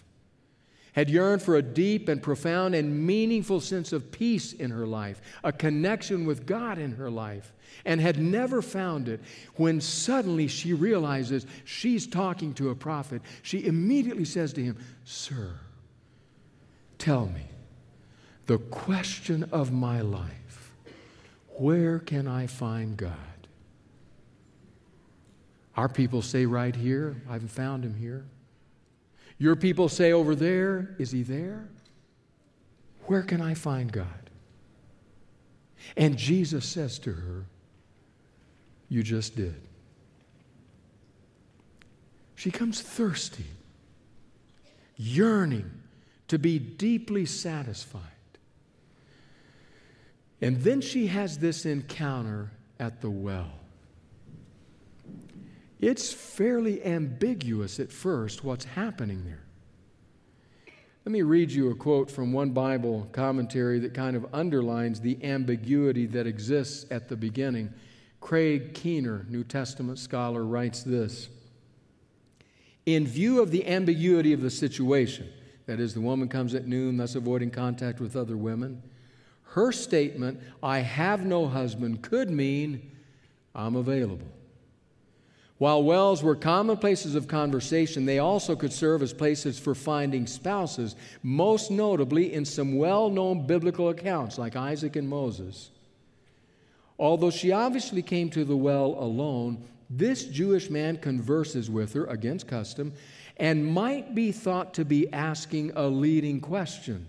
had 0.92 1.10
yearned 1.10 1.42
for 1.42 1.56
a 1.56 1.62
deep 1.62 2.08
and 2.08 2.22
profound 2.22 2.74
and 2.74 3.06
meaningful 3.06 3.60
sense 3.60 3.92
of 3.92 4.10
peace 4.10 4.52
in 4.52 4.70
her 4.70 4.86
life, 4.86 5.20
a 5.44 5.52
connection 5.52 6.24
with 6.24 6.46
God 6.46 6.78
in 6.78 6.92
her 6.92 7.10
life, 7.10 7.52
and 7.84 8.00
had 8.00 8.18
never 8.18 8.62
found 8.62 9.08
it. 9.08 9.20
When 9.56 9.80
suddenly 9.80 10.48
she 10.48 10.72
realizes 10.72 11.46
she's 11.64 12.06
talking 12.06 12.54
to 12.54 12.70
a 12.70 12.74
prophet, 12.74 13.22
she 13.42 13.64
immediately 13.64 14.24
says 14.24 14.52
to 14.54 14.62
him, 14.62 14.76
Sir, 15.04 15.52
tell 16.98 17.26
me 17.26 17.46
the 18.46 18.58
question 18.58 19.48
of 19.52 19.70
my 19.72 20.00
life 20.00 20.72
where 21.58 21.98
can 21.98 22.28
I 22.28 22.46
find 22.46 22.96
God? 22.96 23.12
Our 25.76 25.88
people 25.88 26.22
say 26.22 26.46
right 26.46 26.74
here, 26.74 27.20
I've 27.28 27.50
found 27.50 27.84
him 27.84 27.94
here. 27.94 28.24
Your 29.38 29.54
people 29.54 29.88
say 29.88 30.12
over 30.12 30.34
there, 30.34 30.96
is 30.98 31.12
he 31.12 31.22
there? 31.22 31.68
Where 33.06 33.22
can 33.22 33.40
I 33.40 33.54
find 33.54 33.90
God? 33.90 34.06
And 35.96 36.16
Jesus 36.16 36.66
says 36.66 36.98
to 37.00 37.12
her, 37.12 37.46
You 38.88 39.02
just 39.02 39.36
did. 39.36 39.60
She 42.34 42.50
comes 42.50 42.80
thirsty, 42.80 43.46
yearning 44.96 45.70
to 46.28 46.38
be 46.38 46.58
deeply 46.58 47.26
satisfied. 47.26 48.02
And 50.40 50.62
then 50.62 50.80
she 50.80 51.08
has 51.08 51.38
this 51.38 51.66
encounter 51.66 52.50
at 52.78 53.00
the 53.00 53.10
well. 53.10 53.57
It's 55.80 56.12
fairly 56.12 56.84
ambiguous 56.84 57.78
at 57.78 57.92
first 57.92 58.42
what's 58.42 58.64
happening 58.64 59.24
there. 59.24 59.44
Let 61.04 61.12
me 61.12 61.22
read 61.22 61.50
you 61.50 61.70
a 61.70 61.74
quote 61.74 62.10
from 62.10 62.32
one 62.32 62.50
Bible 62.50 63.08
commentary 63.12 63.78
that 63.78 63.94
kind 63.94 64.16
of 64.16 64.26
underlines 64.34 65.00
the 65.00 65.18
ambiguity 65.24 66.06
that 66.06 66.26
exists 66.26 66.84
at 66.90 67.08
the 67.08 67.16
beginning. 67.16 67.72
Craig 68.20 68.74
Keener, 68.74 69.24
New 69.28 69.44
Testament 69.44 69.98
scholar, 69.98 70.44
writes 70.44 70.82
this 70.82 71.28
In 72.84 73.06
view 73.06 73.40
of 73.40 73.52
the 73.52 73.66
ambiguity 73.66 74.32
of 74.32 74.42
the 74.42 74.50
situation, 74.50 75.30
that 75.66 75.80
is, 75.80 75.94
the 75.94 76.00
woman 76.00 76.28
comes 76.28 76.54
at 76.54 76.66
noon, 76.66 76.96
thus 76.96 77.14
avoiding 77.14 77.50
contact 77.50 78.00
with 78.00 78.16
other 78.16 78.36
women, 78.36 78.82
her 79.44 79.72
statement, 79.72 80.40
I 80.62 80.80
have 80.80 81.24
no 81.24 81.46
husband, 81.46 82.02
could 82.02 82.30
mean, 82.30 82.90
I'm 83.54 83.76
available. 83.76 84.28
While 85.58 85.82
wells 85.82 86.22
were 86.22 86.36
common 86.36 86.76
places 86.76 87.16
of 87.16 87.26
conversation, 87.26 88.06
they 88.06 88.20
also 88.20 88.54
could 88.54 88.72
serve 88.72 89.02
as 89.02 89.12
places 89.12 89.58
for 89.58 89.74
finding 89.74 90.26
spouses, 90.26 90.94
most 91.22 91.70
notably 91.70 92.32
in 92.32 92.44
some 92.44 92.76
well 92.76 93.10
known 93.10 93.44
biblical 93.44 93.88
accounts 93.88 94.38
like 94.38 94.54
Isaac 94.54 94.94
and 94.94 95.08
Moses. 95.08 95.70
Although 96.96 97.30
she 97.30 97.50
obviously 97.50 98.02
came 98.02 98.30
to 98.30 98.44
the 98.44 98.56
well 98.56 98.96
alone, 98.98 99.64
this 99.90 100.24
Jewish 100.24 100.70
man 100.70 100.96
converses 100.96 101.68
with 101.68 101.92
her 101.94 102.06
against 102.06 102.46
custom 102.46 102.92
and 103.36 103.66
might 103.66 104.14
be 104.14 104.30
thought 104.30 104.74
to 104.74 104.84
be 104.84 105.12
asking 105.12 105.72
a 105.74 105.86
leading 105.86 106.40
question. 106.40 107.06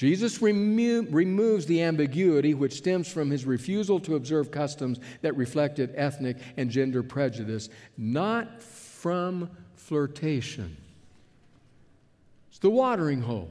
Jesus 0.00 0.40
remo- 0.40 1.02
removes 1.10 1.66
the 1.66 1.82
ambiguity 1.82 2.54
which 2.54 2.72
stems 2.72 3.06
from 3.06 3.30
his 3.30 3.44
refusal 3.44 4.00
to 4.00 4.16
observe 4.16 4.50
customs 4.50 4.98
that 5.20 5.36
reflected 5.36 5.92
ethnic 5.94 6.38
and 6.56 6.70
gender 6.70 7.02
prejudice, 7.02 7.68
not 7.98 8.62
from 8.62 9.50
flirtation. 9.74 10.74
It's 12.48 12.60
the 12.60 12.70
watering 12.70 13.20
hole. 13.20 13.50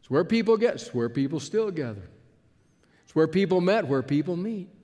It's 0.00 0.10
where 0.10 0.24
people 0.24 0.56
get, 0.56 0.74
it's 0.74 0.92
where 0.92 1.08
people 1.08 1.38
still 1.38 1.70
gather. 1.70 2.10
It's 3.04 3.14
where 3.14 3.28
people 3.28 3.60
met, 3.60 3.86
where 3.86 4.02
people 4.02 4.34
meet. 4.34 4.80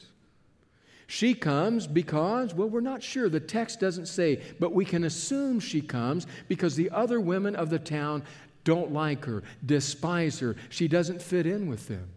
She 1.08 1.34
comes 1.34 1.86
because, 1.86 2.52
well, 2.52 2.68
we're 2.68 2.80
not 2.80 3.02
sure. 3.02 3.28
The 3.28 3.38
text 3.38 3.78
doesn't 3.78 4.06
say, 4.06 4.42
but 4.58 4.72
we 4.72 4.84
can 4.84 5.04
assume 5.04 5.60
she 5.60 5.80
comes 5.80 6.26
because 6.48 6.74
the 6.74 6.90
other 6.90 7.20
women 7.20 7.54
of 7.54 7.70
the 7.70 7.78
town 7.78 8.24
don't 8.66 8.92
like 8.92 9.24
her, 9.24 9.44
despise 9.64 10.40
her. 10.40 10.56
She 10.68 10.88
doesn't 10.88 11.22
fit 11.22 11.46
in 11.46 11.68
with 11.68 11.88
them. 11.88 12.08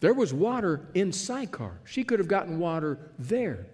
There 0.00 0.14
was 0.14 0.32
water 0.32 0.82
in 0.94 1.10
Sychar. 1.10 1.80
She 1.84 2.04
could 2.04 2.20
have 2.20 2.28
gotten 2.28 2.58
water 2.58 2.98
there. 3.18 3.66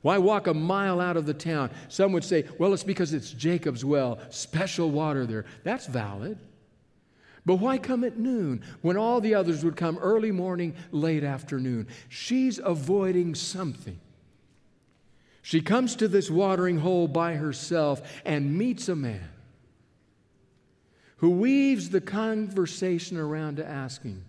Why 0.00 0.18
walk 0.18 0.46
a 0.46 0.54
mile 0.54 0.98
out 0.98 1.18
of 1.18 1.26
the 1.26 1.34
town? 1.34 1.70
Some 1.88 2.12
would 2.12 2.24
say, 2.24 2.46
well, 2.58 2.72
it's 2.72 2.82
because 2.82 3.12
it's 3.12 3.30
Jacob's 3.30 3.84
well, 3.84 4.18
special 4.30 4.90
water 4.90 5.26
there. 5.26 5.44
That's 5.62 5.86
valid. 5.86 6.38
But 7.44 7.56
why 7.56 7.76
come 7.76 8.02
at 8.02 8.18
noon 8.18 8.64
when 8.80 8.96
all 8.96 9.20
the 9.20 9.34
others 9.34 9.62
would 9.62 9.76
come 9.76 9.98
early 9.98 10.32
morning, 10.32 10.74
late 10.90 11.22
afternoon? 11.22 11.86
She's 12.08 12.58
avoiding 12.58 13.34
something. 13.34 14.00
She 15.42 15.60
comes 15.60 15.96
to 15.96 16.08
this 16.08 16.30
watering 16.30 16.78
hole 16.78 17.08
by 17.08 17.34
herself 17.34 18.00
and 18.24 18.56
meets 18.56 18.88
a 18.88 18.96
man 18.96 19.28
who 21.26 21.32
weaves 21.32 21.90
the 21.90 22.00
conversation 22.00 23.16
around 23.16 23.56
to 23.56 23.66
asking, 23.66 24.22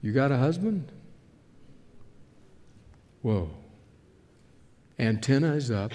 You 0.00 0.12
got 0.12 0.30
a 0.30 0.36
husband? 0.36 0.92
Whoa. 3.22 3.50
Antenna 5.00 5.54
is 5.54 5.68
up. 5.68 5.90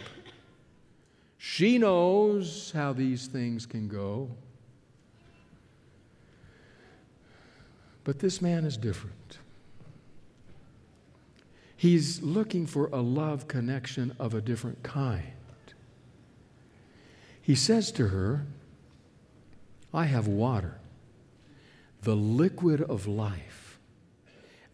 She 1.38 1.78
knows 1.78 2.74
how 2.76 2.92
these 2.92 3.28
things 3.28 3.66
can 3.66 3.88
go. 3.88 4.32
But 8.04 8.20
this 8.20 8.42
man 8.42 8.66
is 8.66 8.76
different. 8.76 9.38
He's 11.78 12.22
looking 12.22 12.66
for 12.66 12.88
a 12.88 13.00
love 13.00 13.48
connection 13.48 14.14
of 14.20 14.34
a 14.34 14.42
different 14.42 14.84
kind. 14.84 15.32
He 17.42 17.56
says 17.56 17.94
to 17.94 18.10
her, 18.10 18.46
I 19.94 20.06
have 20.06 20.28
water, 20.28 20.80
the 22.02 22.16
liquid 22.16 22.82
of 22.82 23.08
life, 23.08 23.80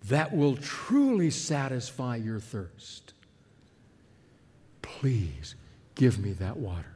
that 0.05 0.35
will 0.35 0.57
truly 0.57 1.29
satisfy 1.29 2.17
your 2.17 2.39
thirst. 2.39 3.13
Please 4.81 5.55
give 5.95 6.19
me 6.19 6.33
that 6.33 6.57
water. 6.57 6.92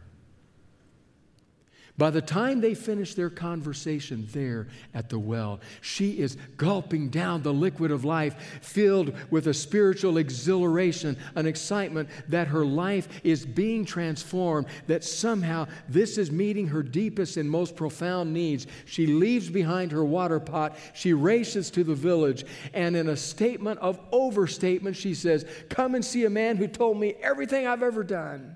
By 1.98 2.12
the 2.12 2.22
time 2.22 2.62
they 2.62 2.76
finish 2.76 3.16
their 3.16 3.32
conversation 3.32 4.28
there 4.32 4.68
at 4.94 5.10
the 5.10 5.18
well, 5.18 5.60
she 5.82 6.20
is 6.20 6.38
gulping 6.56 7.10
down 7.10 7.42
the 7.42 7.54
liquid 7.54 7.90
of 7.90 8.06
life, 8.06 8.60
filled 8.62 9.14
with 9.32 9.48
a 9.48 9.54
spiritual 9.54 10.20
exhilaration, 10.20 11.18
an 11.34 11.48
excitement 11.48 12.08
that 12.28 12.50
her 12.50 12.64
life 12.64 13.08
is 13.24 13.48
being 13.48 13.84
transformed, 13.84 14.68
that 14.86 15.04
somehow 15.04 15.66
this 15.90 16.20
is 16.20 16.32
meeting 16.32 16.68
her 16.68 16.84
deepest 16.84 17.36
and 17.36 17.50
most 17.50 17.76
profound 17.76 18.32
needs. 18.32 18.68
She 18.86 19.08
leaves 19.08 19.50
behind 19.50 19.92
her 19.92 20.06
water 20.06 20.40
pot, 20.40 20.78
she 20.94 21.14
races 21.14 21.72
to 21.72 21.84
the 21.84 21.96
village, 21.96 22.46
and 22.76 22.96
in 22.96 23.10
a 23.10 23.18
statement 23.18 23.80
of 23.80 24.00
overstatement, 24.12 24.96
she 24.96 25.16
says, 25.16 25.48
Come 25.70 25.96
and 25.96 26.06
see 26.06 26.26
a 26.26 26.30
man 26.30 26.58
who 26.58 26.68
told 26.68 27.00
me 27.00 27.16
everything 27.24 27.66
I've 27.66 27.82
ever 27.82 28.04
done. 28.04 28.56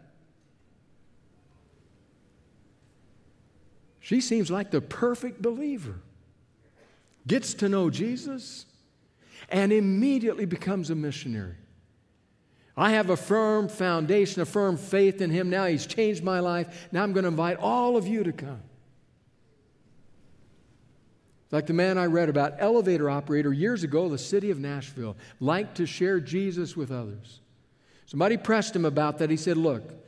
She 4.12 4.19
seems 4.19 4.52
like 4.52 4.71
the 4.71 4.82
perfect 4.82 5.41
believer. 5.41 6.02
Gets 7.26 7.54
to 7.54 7.69
know 7.69 7.89
Jesus 7.89 8.65
and 9.47 9.71
immediately 9.71 10.43
becomes 10.43 10.89
a 10.89 10.95
missionary. 10.95 11.56
I 12.76 12.91
have 12.91 13.10
a 13.10 13.15
firm 13.15 13.69
foundation, 13.69 14.41
a 14.41 14.45
firm 14.45 14.76
faith 14.76 15.21
in 15.21 15.30
Him 15.30 15.50
now. 15.50 15.65
He's 15.65 15.86
changed 15.86 16.26
my 16.26 16.41
life. 16.41 16.89
Now 16.91 17.04
I'm 17.04 17.13
going 17.13 17.24
to 17.24 17.30
invite 17.30 17.56
all 17.60 17.95
of 17.95 18.06
you 18.06 18.26
to 18.26 18.34
come. 18.34 18.62
Like 21.50 21.67
the 21.67 21.74
man 21.74 21.97
I 21.97 22.08
read 22.08 22.28
about, 22.28 22.56
elevator 22.58 23.10
operator 23.10 23.54
years 23.54 23.86
ago, 23.86 24.10
the 24.10 24.17
city 24.17 24.52
of 24.52 24.60
Nashville, 24.60 25.15
liked 25.39 25.78
to 25.78 25.86
share 25.86 26.19
Jesus 26.19 26.76
with 26.76 26.91
others. 26.91 27.39
Somebody 28.08 28.36
pressed 28.36 28.76
him 28.76 28.84
about 28.84 29.19
that. 29.19 29.30
He 29.30 29.38
said, 29.38 29.56
Look, 29.56 30.00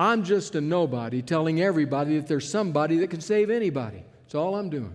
I'm 0.00 0.24
just 0.24 0.54
a 0.54 0.62
nobody 0.62 1.20
telling 1.20 1.60
everybody 1.60 2.16
that 2.16 2.26
there's 2.26 2.48
somebody 2.48 2.96
that 3.00 3.10
can 3.10 3.20
save 3.20 3.50
anybody. 3.50 4.02
That's 4.22 4.34
all 4.34 4.56
I'm 4.56 4.70
doing. 4.70 4.94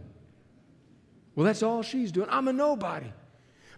Well, 1.36 1.46
that's 1.46 1.62
all 1.62 1.84
she's 1.84 2.12
doing. 2.12 2.28
I'm 2.32 2.48
a 2.48 2.54
nobody. 2.54 3.12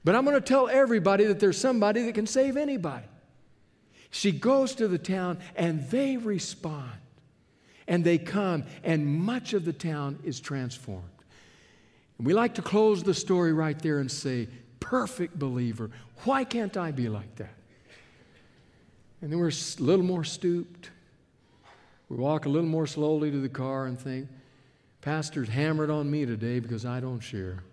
But 0.05 0.15
I'm 0.15 0.23
going 0.23 0.37
to 0.37 0.41
tell 0.41 0.69
everybody 0.69 1.25
that 1.25 1.41
there's 1.41 1.57
somebody 1.57 2.03
that 2.03 2.15
can 2.15 2.27
save 2.27 2.55
anybody. 2.55 3.03
She 4.09 4.31
goes 4.31 4.73
to 4.75 4.87
the 4.87 4.97
town 4.97 5.39
and 5.57 5.89
they 5.89 6.15
respond. 6.15 6.93
And 7.89 8.05
they 8.05 8.17
come, 8.17 8.63
and 8.85 9.05
much 9.05 9.53
of 9.53 9.65
the 9.65 9.73
town 9.73 10.19
is 10.23 10.39
transformed. 10.39 11.03
And 12.17 12.25
we 12.25 12.33
like 12.33 12.55
to 12.55 12.61
close 12.61 13.03
the 13.03 13.13
story 13.13 13.51
right 13.51 13.77
there 13.77 13.99
and 13.99 14.09
say, 14.09 14.47
Perfect 14.79 15.37
believer. 15.37 15.91
Why 16.23 16.45
can't 16.45 16.77
I 16.77 16.91
be 16.91 17.09
like 17.09 17.35
that? 17.35 17.53
And 19.21 19.29
then 19.29 19.39
we're 19.39 19.49
a 19.49 19.81
little 19.81 20.05
more 20.05 20.23
stooped, 20.23 20.91
we 22.09 22.17
walk 22.17 22.45
a 22.45 22.49
little 22.49 22.69
more 22.69 22.87
slowly 22.87 23.31
to 23.31 23.39
the 23.39 23.49
car 23.49 23.85
and 23.85 23.99
think, 23.99 24.29
Pastor's 25.01 25.49
hammered 25.49 25.89
on 25.89 26.09
me 26.09 26.25
today 26.25 26.59
because 26.59 26.85
I 26.85 26.99
don't 26.99 27.19
share. 27.19 27.63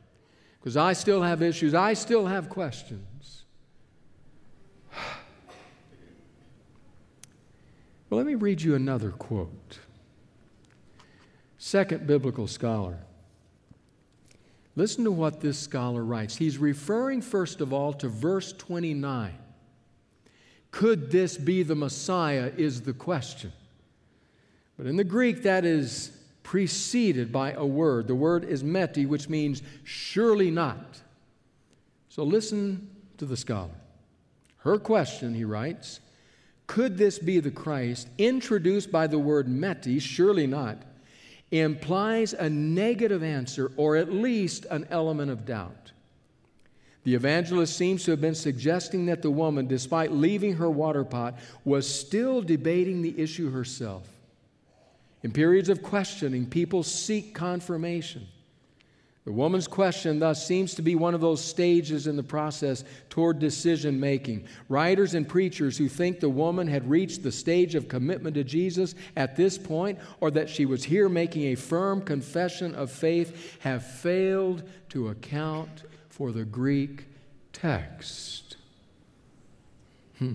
Because 0.58 0.76
I 0.76 0.92
still 0.92 1.22
have 1.22 1.42
issues, 1.42 1.74
I 1.74 1.94
still 1.94 2.26
have 2.26 2.48
questions. 2.48 3.44
Well, 8.10 8.18
let 8.18 8.26
me 8.26 8.36
read 8.36 8.62
you 8.62 8.76
another 8.76 9.10
quote. 9.10 9.80
Second 11.58 12.06
biblical 12.06 12.46
scholar. 12.46 12.98
Listen 14.76 15.02
to 15.04 15.10
what 15.10 15.40
this 15.40 15.58
scholar 15.58 16.04
writes. 16.04 16.36
He's 16.36 16.58
referring, 16.58 17.22
first 17.22 17.60
of 17.60 17.72
all, 17.72 17.92
to 17.94 18.08
verse 18.08 18.52
29. 18.52 19.32
Could 20.70 21.10
this 21.10 21.36
be 21.36 21.62
the 21.62 21.74
Messiah? 21.74 22.52
Is 22.56 22.82
the 22.82 22.92
question. 22.92 23.52
But 24.76 24.87
in 24.87 24.96
the 24.96 25.04
Greek, 25.04 25.42
that 25.42 25.64
is 25.64 26.10
preceded 26.42 27.32
by 27.32 27.52
a 27.52 27.64
word. 27.64 28.06
The 28.06 28.14
word 28.14 28.44
is 28.44 28.62
meti, 28.62 29.06
which 29.06 29.28
means 29.28 29.62
surely 29.82 30.50
not. 30.50 31.00
So 32.08 32.22
listen 32.24 32.90
to 33.18 33.26
the 33.26 33.37
scholar. 33.37 33.70
Her 34.58 34.78
question, 34.78 35.34
he 35.34 35.44
writes, 35.44 36.00
could 36.66 36.96
this 36.96 37.18
be 37.18 37.40
the 37.40 37.50
Christ, 37.50 38.08
introduced 38.16 38.90
by 38.90 39.06
the 39.06 39.18
word 39.18 39.46
meti, 39.46 40.00
surely 40.00 40.46
not, 40.46 40.78
implies 41.50 42.32
a 42.32 42.48
negative 42.48 43.22
answer 43.22 43.70
or 43.76 43.96
at 43.96 44.12
least 44.12 44.64
an 44.70 44.87
element 44.90 45.30
of 45.30 45.44
doubt. 45.44 45.92
The 47.04 47.14
evangelist 47.14 47.76
seems 47.76 48.04
to 48.04 48.12
have 48.12 48.20
been 48.22 48.34
suggesting 48.34 49.06
that 49.06 49.20
the 49.20 49.30
woman, 49.30 49.66
despite 49.66 50.10
leaving 50.10 50.54
her 50.54 50.70
water 50.70 51.04
pot, 51.04 51.38
was 51.64 51.87
still 51.87 52.40
debating 52.40 53.02
the 53.02 53.18
issue 53.20 53.50
herself. 53.50 54.08
In 55.24 55.32
periods 55.32 55.70
of 55.70 55.82
questioning, 55.82 56.44
people 56.44 56.82
seek 56.82 57.34
confirmation. 57.34 58.28
The 59.24 59.32
woman's 59.32 59.66
question, 59.66 60.18
thus, 60.18 60.46
seems 60.46 60.74
to 60.74 60.82
be 60.82 60.96
one 60.96 61.14
of 61.14 61.22
those 61.22 61.42
stages 61.42 62.06
in 62.06 62.16
the 62.16 62.22
process 62.22 62.84
toward 63.08 63.38
decision 63.38 63.98
making. 63.98 64.46
Writers 64.68 65.14
and 65.14 65.26
preachers 65.26 65.78
who 65.78 65.88
think 65.88 66.20
the 66.20 66.28
woman 66.28 66.68
had 66.68 66.90
reached 66.90 67.22
the 67.22 67.32
stage 67.32 67.74
of 67.74 67.88
commitment 67.88 68.34
to 68.34 68.44
Jesus 68.44 68.94
at 69.16 69.34
this 69.34 69.56
point, 69.56 69.98
or 70.20 70.30
that 70.30 70.50
she 70.50 70.66
was 70.66 70.84
here 70.84 71.08
making 71.08 71.44
a 71.44 71.54
firm 71.54 72.02
confession 72.02 72.74
of 72.74 72.90
faith, 72.90 73.56
have 73.60 73.82
failed 73.82 74.62
to 74.90 75.08
account 75.08 75.84
for 76.10 76.32
the 76.32 76.44
Greek 76.44 77.06
text. 77.54 78.56
Hmm. 80.18 80.34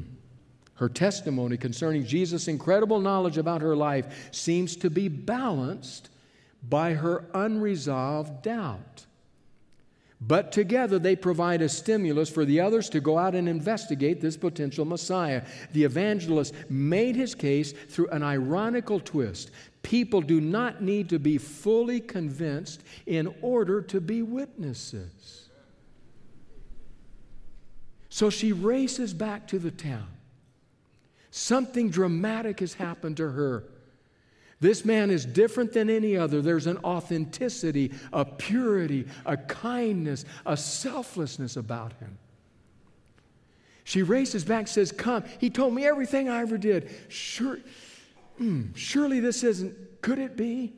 Her 0.80 0.88
testimony 0.88 1.58
concerning 1.58 2.06
Jesus' 2.06 2.48
incredible 2.48 3.02
knowledge 3.02 3.38
about 3.38 3.62
her 3.62 3.76
life 3.76 4.30
seems 4.32 4.78
to 4.78 4.90
be 4.90 5.10
balanced 5.10 6.10
by 6.70 6.94
her 6.94 7.26
unresolved 7.34 8.44
doubt. 8.44 9.06
But 10.22 10.54
together 10.54 10.98
they 10.98 11.18
provide 11.18 11.62
a 11.62 11.68
stimulus 11.68 12.30
for 12.30 12.46
the 12.46 12.62
others 12.62 12.90
to 12.92 13.02
go 13.02 13.18
out 13.18 13.36
and 13.36 13.50
investigate 13.50 14.22
this 14.22 14.38
potential 14.38 14.86
Messiah. 14.86 15.44
The 15.74 15.84
evangelist 15.84 16.54
made 16.70 17.18
his 17.18 17.36
case 17.36 17.74
through 17.74 18.08
an 18.12 18.24
ironical 18.24 19.02
twist. 19.02 19.52
People 19.84 20.22
do 20.22 20.40
not 20.40 20.82
need 20.82 21.10
to 21.10 21.20
be 21.20 21.38
fully 21.38 22.00
convinced 22.00 22.84
in 23.06 23.36
order 23.42 23.82
to 23.82 24.00
be 24.00 24.22
witnesses. 24.22 25.50
So 28.08 28.30
she 28.30 28.54
races 28.54 29.14
back 29.14 29.46
to 29.50 29.60
the 29.60 29.72
town. 29.72 30.08
Something 31.32 31.90
dramatic 31.90 32.60
has 32.60 32.74
happened 32.74 33.18
to 33.18 33.30
her. 33.30 33.64
This 34.60 34.84
man 34.84 35.10
is 35.10 35.26
different 35.26 35.72
than 35.72 35.90
any 35.90 36.18
other. 36.18 36.42
There's 36.42 36.68
an 36.68 36.78
authenticity, 36.84 37.94
a 38.12 38.26
purity, 38.26 39.08
a 39.26 39.38
kindness, 39.38 40.26
a 40.46 40.58
selflessness 40.58 41.56
about 41.56 41.94
him. 41.94 42.18
She 43.86 44.04
races 44.04 44.44
back, 44.44 44.68
says, 44.68 44.92
Come. 44.92 45.24
He 45.40 45.50
told 45.50 45.74
me 45.74 45.86
everything 45.86 46.30
I 46.30 46.42
ever 46.42 46.58
did. 46.58 46.90
Sure, 47.08 47.58
mm, 48.40 48.76
surely 48.76 49.20
this 49.20 49.44
isn't, 49.44 50.02
could 50.02 50.20
it 50.20 50.36
be? 50.36 50.74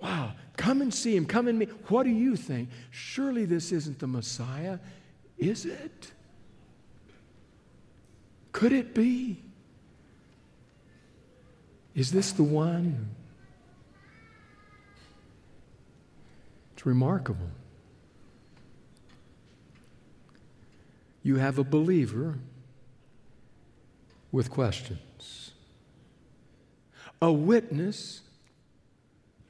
Wow, 0.00 0.32
come 0.56 0.80
and 0.80 0.92
see 0.92 1.14
him. 1.14 1.26
Come 1.26 1.48
and 1.48 1.58
meet. 1.58 1.70
What 1.90 2.04
do 2.04 2.10
you 2.10 2.36
think? 2.36 2.70
Surely 2.90 3.44
this 3.44 3.70
isn't 3.72 3.98
the 3.98 4.06
Messiah, 4.06 4.78
is 5.36 5.66
it? 5.66 6.12
Could 8.52 8.72
it 8.72 8.94
be? 8.94 9.42
Is 11.98 12.12
this 12.12 12.30
the 12.30 12.44
one? 12.44 13.08
It's 16.72 16.86
remarkable. 16.86 17.50
You 21.24 21.38
have 21.38 21.58
a 21.58 21.64
believer 21.64 22.38
with 24.30 24.48
questions, 24.48 25.50
a 27.20 27.32
witness 27.32 28.20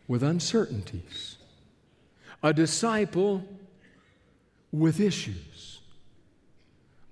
with 0.07 0.23
uncertainties, 0.23 1.37
a 2.43 2.55
disciple 2.55 3.45
with 4.73 5.01
issues, 5.01 5.81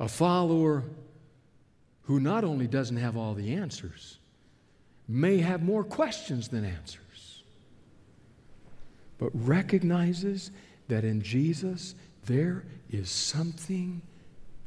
a 0.01 0.09
follower 0.09 0.83
who 2.05 2.21
not 2.21 2.43
only 2.43 2.67
doesn't 2.67 2.97
have 2.97 3.19
all 3.19 3.35
the 3.35 3.53
answers, 3.53 4.17
may 5.09 5.39
have 5.39 5.63
more 5.63 5.85
questions 5.85 6.49
than 6.49 6.65
answers, 6.65 7.43
but 9.19 9.31
recognizes 9.35 10.51
that 10.89 11.05
in 11.05 11.23
Jesus 11.23 11.95
there 12.25 12.65
is 12.91 13.11
something 13.11 14.03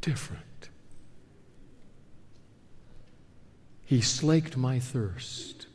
different. 0.01 0.69
He 3.85 4.01
slaked 4.01 4.55
my 4.55 4.79
thirst. 4.79 5.67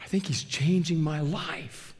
I 0.00 0.06
think 0.06 0.26
He's 0.26 0.44
changing 0.44 1.02
my 1.02 1.20
life. 1.20 1.94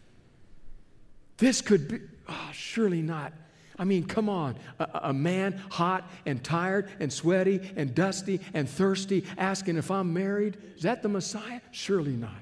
This 1.38 1.60
could 1.60 1.88
be, 1.88 1.98
oh, 2.28 2.50
surely 2.52 3.02
not. 3.02 3.32
I 3.78 3.84
mean, 3.84 4.04
come 4.04 4.28
on. 4.28 4.56
A, 4.78 4.88
a, 5.04 5.12
man 5.12 5.52
hot 5.70 6.10
and 6.26 6.42
tired 6.42 6.90
and 6.98 7.12
sweaty 7.12 7.60
and 7.76 7.94
dusty 7.94 8.40
and 8.52 8.68
thirsty 8.68 9.24
asking 9.36 9.76
if 9.76 9.90
I'm 9.90 10.12
married, 10.12 10.56
is 10.76 10.82
that 10.82 11.02
the 11.02 11.08
Messiah? 11.08 11.60
Surely 11.70 12.16
not. 12.16 12.32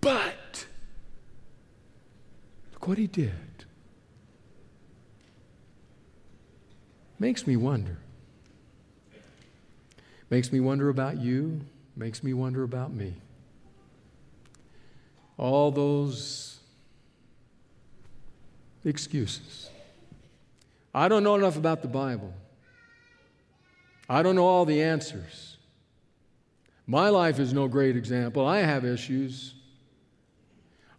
But 0.00 0.66
look 2.72 2.86
what 2.86 2.98
he 2.98 3.08
did. 3.08 3.32
Makes 7.18 7.46
me 7.46 7.56
wonder. 7.56 7.98
Makes 10.30 10.52
me 10.52 10.60
wonder 10.60 10.88
about 10.88 11.18
you, 11.18 11.60
makes 11.96 12.22
me 12.22 12.34
wonder 12.34 12.62
about 12.62 12.92
me. 12.92 13.14
All 15.36 15.70
those 15.70 16.60
excuses. 18.84 19.70
I 20.94 21.08
don't 21.08 21.24
know 21.24 21.34
enough 21.34 21.56
about 21.56 21.82
the 21.82 21.88
Bible. 21.88 22.32
I 24.08 24.22
don't 24.22 24.36
know 24.36 24.46
all 24.46 24.64
the 24.64 24.82
answers. 24.82 25.56
My 26.86 27.08
life 27.08 27.40
is 27.40 27.52
no 27.52 27.66
great 27.66 27.96
example. 27.96 28.46
I 28.46 28.58
have 28.58 28.84
issues. 28.84 29.54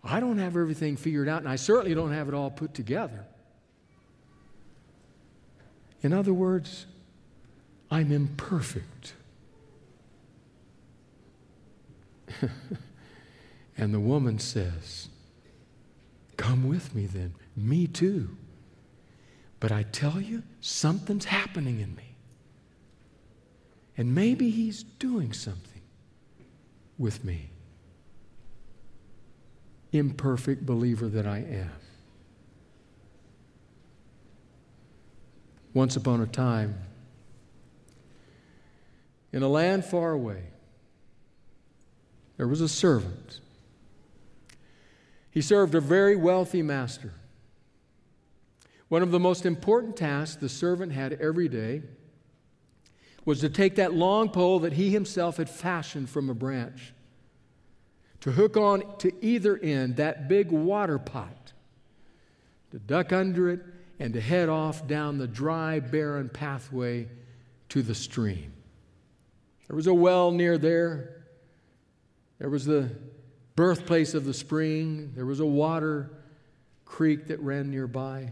I 0.03 0.19
don't 0.19 0.39
have 0.39 0.57
everything 0.57 0.97
figured 0.97 1.29
out, 1.29 1.41
and 1.41 1.49
I 1.49 1.55
certainly 1.55 1.95
don't 1.95 2.11
have 2.11 2.27
it 2.27 2.33
all 2.33 2.49
put 2.49 2.73
together. 2.73 3.25
In 6.01 6.11
other 6.13 6.33
words, 6.33 6.85
I'm 7.89 8.11
imperfect. 8.11 9.13
and 13.77 13.93
the 13.93 13.99
woman 13.99 14.39
says, 14.39 15.09
Come 16.37 16.67
with 16.67 16.93
me 16.93 17.05
then. 17.05 17.33
Me 17.55 17.87
too. 17.87 18.35
But 19.59 19.71
I 19.71 19.83
tell 19.83 20.19
you, 20.19 20.43
something's 20.61 21.25
happening 21.25 21.79
in 21.79 21.95
me. 21.95 22.15
And 23.97 24.13
maybe 24.13 24.49
He's 24.49 24.83
doing 24.83 25.33
something 25.33 25.81
with 26.97 27.23
me. 27.23 27.49
Imperfect 29.91 30.65
believer 30.65 31.07
that 31.07 31.25
I 31.25 31.37
am. 31.37 31.71
Once 35.73 35.95
upon 35.95 36.21
a 36.21 36.25
time, 36.25 36.75
in 39.31 39.43
a 39.43 39.47
land 39.47 39.83
far 39.83 40.11
away, 40.11 40.43
there 42.37 42.47
was 42.47 42.61
a 42.61 42.69
servant. 42.69 43.39
He 45.31 45.41
served 45.41 45.75
a 45.75 45.81
very 45.81 46.15
wealthy 46.15 46.61
master. 46.61 47.13
One 48.95 49.03
of 49.03 49.11
the 49.11 49.19
most 49.19 49.45
important 49.45 49.97
tasks 49.97 50.37
the 50.37 50.47
servant 50.47 50.93
had 50.93 51.11
every 51.19 51.49
day 51.49 51.81
was 53.25 53.41
to 53.41 53.49
take 53.49 53.75
that 53.75 53.93
long 53.93 54.29
pole 54.29 54.59
that 54.59 54.71
he 54.71 54.89
himself 54.89 55.35
had 55.35 55.49
fashioned 55.49 56.09
from 56.09 56.29
a 56.29 56.33
branch, 56.33 56.93
to 58.21 58.31
hook 58.31 58.55
on 58.55 58.97
to 58.99 59.11
either 59.21 59.57
end 59.57 59.97
that 59.97 60.29
big 60.29 60.49
water 60.49 60.97
pot, 60.97 61.51
to 62.71 62.79
duck 62.79 63.11
under 63.11 63.49
it, 63.49 63.59
and 63.99 64.13
to 64.13 64.21
head 64.21 64.47
off 64.47 64.87
down 64.87 65.17
the 65.17 65.27
dry, 65.27 65.81
barren 65.81 66.29
pathway 66.29 67.09
to 67.67 67.81
the 67.81 67.95
stream. 67.95 68.53
There 69.67 69.75
was 69.75 69.87
a 69.87 69.93
well 69.93 70.31
near 70.31 70.57
there. 70.57 71.25
There 72.39 72.49
was 72.49 72.63
the 72.63 72.91
birthplace 73.57 74.13
of 74.13 74.23
the 74.23 74.33
spring. 74.33 75.11
There 75.15 75.25
was 75.25 75.41
a 75.41 75.45
water 75.45 76.11
creek 76.85 77.27
that 77.27 77.41
ran 77.41 77.69
nearby. 77.69 78.31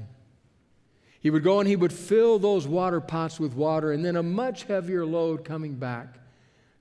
He 1.23 1.29
would 1.29 1.41
go 1.41 1.61
and 1.61 1.69
he 1.69 1.77
would 1.77 1.93
fill 1.93 2.37
those 2.37 2.67
water 2.67 2.99
pots 2.99 3.39
with 3.39 3.53
water, 3.53 3.93
and 3.93 4.03
then 4.03 4.17
a 4.17 4.21
much 4.21 4.65
heavier 4.65 5.05
load 5.05 5.45
coming 5.45 5.75
back, 5.75 6.19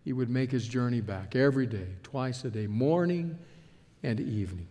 he 0.05 0.13
would 0.13 0.29
make 0.29 0.51
his 0.51 0.67
journey 0.67 1.01
back 1.01 1.37
every 1.37 1.65
day, 1.65 1.87
twice 2.03 2.45
a 2.45 2.51
day, 2.51 2.67
morning 2.67 3.39
and 4.03 4.19
evening. 4.19 4.67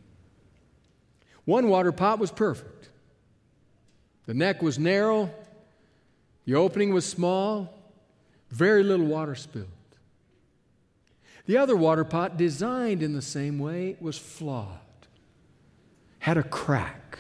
One 1.46 1.70
water 1.70 1.94
pot 1.94 2.20
was 2.20 2.32
perfect. 2.32 2.90
The 4.26 4.34
neck 4.34 4.62
was 4.62 4.78
narrow, 4.78 5.32
the 6.46 6.56
opening 6.56 6.94
was 6.94 7.06
small, 7.06 7.74
very 8.50 8.84
little 8.84 9.06
water 9.06 9.36
spilled. 9.36 9.68
The 11.46 11.56
other 11.56 11.78
water 11.78 12.04
pot, 12.04 12.36
designed 12.36 13.02
in 13.02 13.14
the 13.14 13.22
same 13.22 13.58
way, 13.58 13.96
was 14.02 14.18
flawed, 14.18 14.80
had 16.20 16.38
a 16.38 16.44
crack 16.44 17.20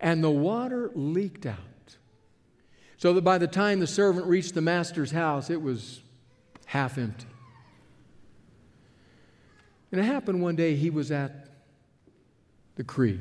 and 0.00 0.22
the 0.22 0.30
water 0.30 0.90
leaked 0.94 1.46
out. 1.46 1.58
So 2.98 3.12
that 3.12 3.22
by 3.22 3.38
the 3.38 3.46
time 3.46 3.80
the 3.80 3.86
servant 3.86 4.26
reached 4.26 4.54
the 4.54 4.62
master's 4.62 5.10
house, 5.10 5.50
it 5.50 5.60
was 5.60 6.00
half 6.66 6.98
empty. 6.98 7.26
And 9.92 10.00
it 10.00 10.04
happened 10.04 10.42
one 10.42 10.56
day 10.56 10.76
he 10.76 10.90
was 10.90 11.10
at 11.10 11.48
the 12.76 12.84
creek, 12.84 13.20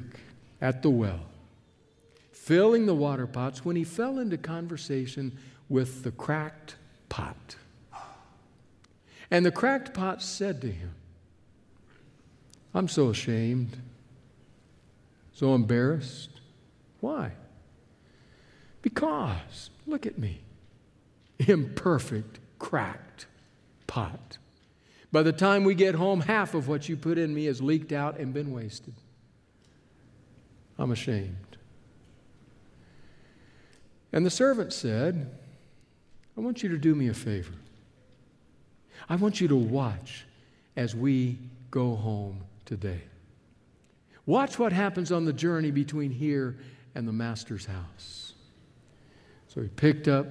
at 0.62 0.82
the 0.82 0.90
well, 0.90 1.22
filling 2.32 2.86
the 2.86 2.96
water 2.96 3.28
pots 3.28 3.64
when 3.64 3.76
he 3.76 3.84
fell 3.84 4.20
into 4.20 4.38
conversation 4.38 5.38
with 5.70 6.04
the 6.04 6.12
cracked 6.12 6.76
pot. 7.10 7.56
And 9.32 9.46
the 9.46 9.52
cracked 9.52 9.94
pot 9.94 10.22
said 10.22 10.62
to 10.62 10.72
him, 10.72 10.92
I'm 12.74 12.88
so 12.88 13.10
ashamed, 13.10 13.78
so 15.34 15.56
embarrassed. 15.56 16.35
Why? 17.06 17.34
Because, 18.82 19.70
look 19.86 20.08
at 20.08 20.18
me, 20.18 20.40
imperfect, 21.38 22.40
cracked 22.58 23.28
pot. 23.86 24.40
By 25.12 25.22
the 25.22 25.32
time 25.32 25.64
we 25.64 25.76
get 25.76 25.94
home, 25.94 26.22
half 26.22 26.56
of 26.56 26.68
what 26.68 26.90
you 26.90 26.98
put 26.98 27.20
in 27.20 27.32
me 27.32 27.46
has 27.46 27.62
leaked 27.62 27.92
out 27.92 28.18
and 28.18 28.34
been 28.34 28.52
wasted. 28.52 28.96
I'm 30.80 30.92
ashamed. 30.92 31.58
And 34.12 34.26
the 34.26 34.32
servant 34.32 34.74
said, 34.74 35.30
I 36.36 36.42
want 36.42 36.64
you 36.64 36.70
to 36.70 36.78
do 36.80 36.96
me 36.96 37.10
a 37.10 37.14
favor. 37.14 37.54
I 39.08 39.16
want 39.16 39.40
you 39.40 39.48
to 39.50 39.56
watch 39.56 40.26
as 40.76 40.96
we 40.96 41.38
go 41.70 41.96
home 41.96 42.42
today. 42.66 43.02
Watch 44.26 44.58
what 44.58 44.74
happens 44.74 45.12
on 45.12 45.26
the 45.26 45.34
journey 45.34 45.70
between 45.70 46.10
here 46.10 46.58
and 46.96 47.08
the 47.08 47.14
master's 47.14 47.66
house. 47.66 48.34
So 49.48 49.62
he 49.62 49.68
picked 49.68 50.08
up 50.08 50.28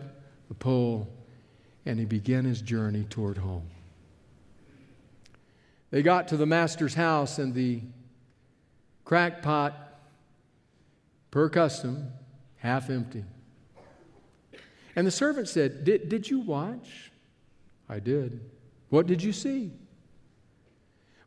the 0.48 0.54
pole 0.54 1.08
and 1.86 1.98
he 1.98 2.04
began 2.04 2.44
his 2.44 2.60
journey 2.60 3.04
toward 3.04 3.38
home. 3.38 3.68
They 5.90 6.02
got 6.02 6.28
to 6.28 6.36
the 6.36 6.46
master's 6.46 6.94
house, 6.94 7.38
and 7.38 7.54
the 7.54 7.80
crackpot, 9.04 9.74
per 11.30 11.48
custom, 11.48 12.08
half 12.56 12.90
empty. 12.90 13.22
And 14.96 15.06
the 15.06 15.12
servant 15.12 15.48
said, 15.48 15.84
did, 15.84 16.08
did 16.08 16.28
you 16.28 16.40
watch? 16.40 17.12
I 17.88 18.00
did. 18.00 18.40
What 18.88 19.06
did 19.06 19.22
you 19.22 19.32
see? 19.32 19.70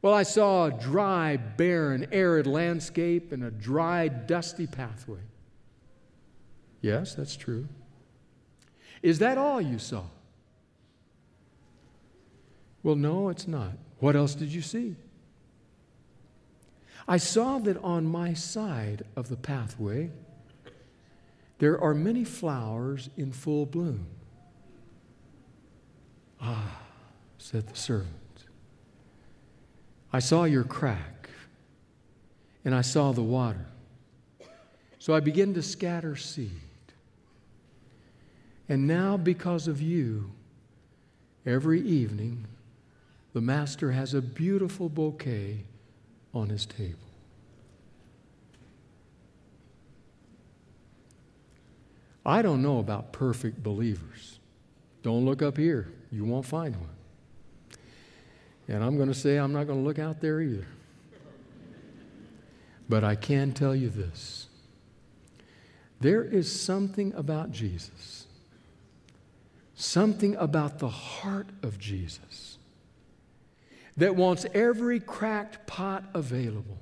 Well, 0.01 0.13
I 0.13 0.23
saw 0.23 0.65
a 0.65 0.71
dry, 0.71 1.37
barren, 1.37 2.07
arid 2.11 2.47
landscape 2.47 3.31
and 3.31 3.43
a 3.43 3.51
dry, 3.51 4.07
dusty 4.07 4.67
pathway. 4.67 5.19
Yes, 6.81 7.15
that's 7.15 7.35
true. 7.35 7.67
Is 9.01 9.19
that 9.19 9.37
all 9.37 9.59
you 9.59 9.79
saw? 9.79 10.03
Well, 12.83 12.95
no, 12.95 13.29
it's 13.29 13.47
not. 13.47 13.73
What 13.99 14.15
else 14.15 14.35
did 14.35 14.53
you 14.53 14.61
see? 14.61 14.95
I 17.07 17.17
saw 17.17 17.57
that 17.59 17.77
on 17.83 18.05
my 18.05 18.33
side 18.33 19.03
of 19.15 19.29
the 19.29 19.37
pathway, 19.37 20.11
there 21.59 21.81
are 21.81 21.93
many 21.93 22.23
flowers 22.23 23.09
in 23.17 23.31
full 23.31 23.65
bloom. 23.65 24.07
Ah, 26.39 26.81
said 27.37 27.67
the 27.67 27.75
servant. 27.75 28.13
I 30.11 30.19
saw 30.19 30.45
your 30.45 30.63
crack, 30.63 31.29
and 32.63 32.73
I 32.73 32.81
saw 32.81 33.11
the 33.11 33.21
water. 33.21 33.65
So 34.99 35.13
I 35.13 35.19
began 35.19 35.53
to 35.53 35.61
scatter 35.61 36.15
seed. 36.15 36.51
And 38.69 38.87
now, 38.87 39.15
because 39.17 39.67
of 39.67 39.81
you, 39.81 40.31
every 41.45 41.81
evening, 41.81 42.45
the 43.33 43.41
master 43.41 43.91
has 43.91 44.13
a 44.13 44.21
beautiful 44.21 44.89
bouquet 44.89 45.63
on 46.33 46.49
his 46.49 46.65
table. 46.65 46.99
I 52.25 52.41
don't 52.41 52.61
know 52.61 52.79
about 52.79 53.13
perfect 53.13 53.63
believers. 53.63 54.39
Don't 55.01 55.23
look 55.23 55.41
up 55.41 55.55
here, 55.55 55.87
you 56.11 56.25
won't 56.25 56.45
find 56.45 56.75
one. 56.75 56.96
And 58.67 58.83
I'm 58.83 58.97
going 58.97 59.07
to 59.07 59.13
say 59.13 59.37
I'm 59.37 59.53
not 59.53 59.65
going 59.67 59.79
to 59.79 59.85
look 59.85 59.99
out 59.99 60.19
there 60.19 60.41
either. 60.41 60.67
But 62.89 63.03
I 63.03 63.15
can 63.15 63.53
tell 63.53 63.75
you 63.75 63.89
this 63.89 64.47
there 65.99 66.23
is 66.23 66.61
something 66.61 67.13
about 67.13 67.51
Jesus, 67.51 68.27
something 69.75 70.35
about 70.35 70.79
the 70.79 70.89
heart 70.89 71.47
of 71.63 71.79
Jesus 71.79 72.57
that 73.97 74.15
wants 74.15 74.45
every 74.53 74.99
cracked 74.99 75.65
pot 75.65 76.03
available. 76.13 76.77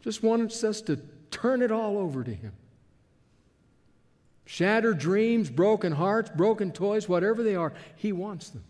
Just 0.00 0.22
wants 0.22 0.62
us 0.64 0.80
to 0.82 1.00
turn 1.30 1.60
it 1.60 1.72
all 1.72 1.98
over 1.98 2.22
to 2.22 2.32
Him. 2.32 2.52
Shattered 4.44 4.98
dreams, 4.98 5.50
broken 5.50 5.92
hearts, 5.92 6.30
broken 6.30 6.72
toys, 6.72 7.08
whatever 7.08 7.42
they 7.42 7.56
are, 7.56 7.72
He 7.96 8.12
wants 8.12 8.50
them. 8.50 8.64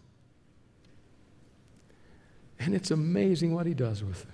And 2.63 2.75
it's 2.75 2.93
amazing 2.93 3.53
what 3.55 3.67
He 3.67 3.75
does 3.75 4.05
with 4.05 4.23
them. 4.23 4.33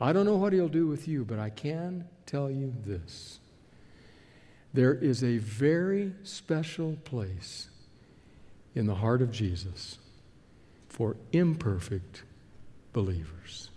I 0.00 0.12
don't 0.12 0.24
know 0.24 0.36
what 0.36 0.52
He'll 0.52 0.68
do 0.68 0.86
with 0.86 1.08
you, 1.08 1.24
but 1.24 1.38
I 1.40 1.50
can 1.50 2.06
tell 2.26 2.48
you 2.48 2.72
this. 2.84 3.40
There 4.72 4.94
is 4.94 5.24
a 5.24 5.38
very 5.38 6.12
special 6.22 6.96
place 7.04 7.68
in 8.74 8.86
the 8.86 8.94
heart 8.94 9.20
of 9.20 9.32
Jesus 9.32 9.98
for 10.88 11.16
imperfect 11.32 12.22
believers. 12.92 13.70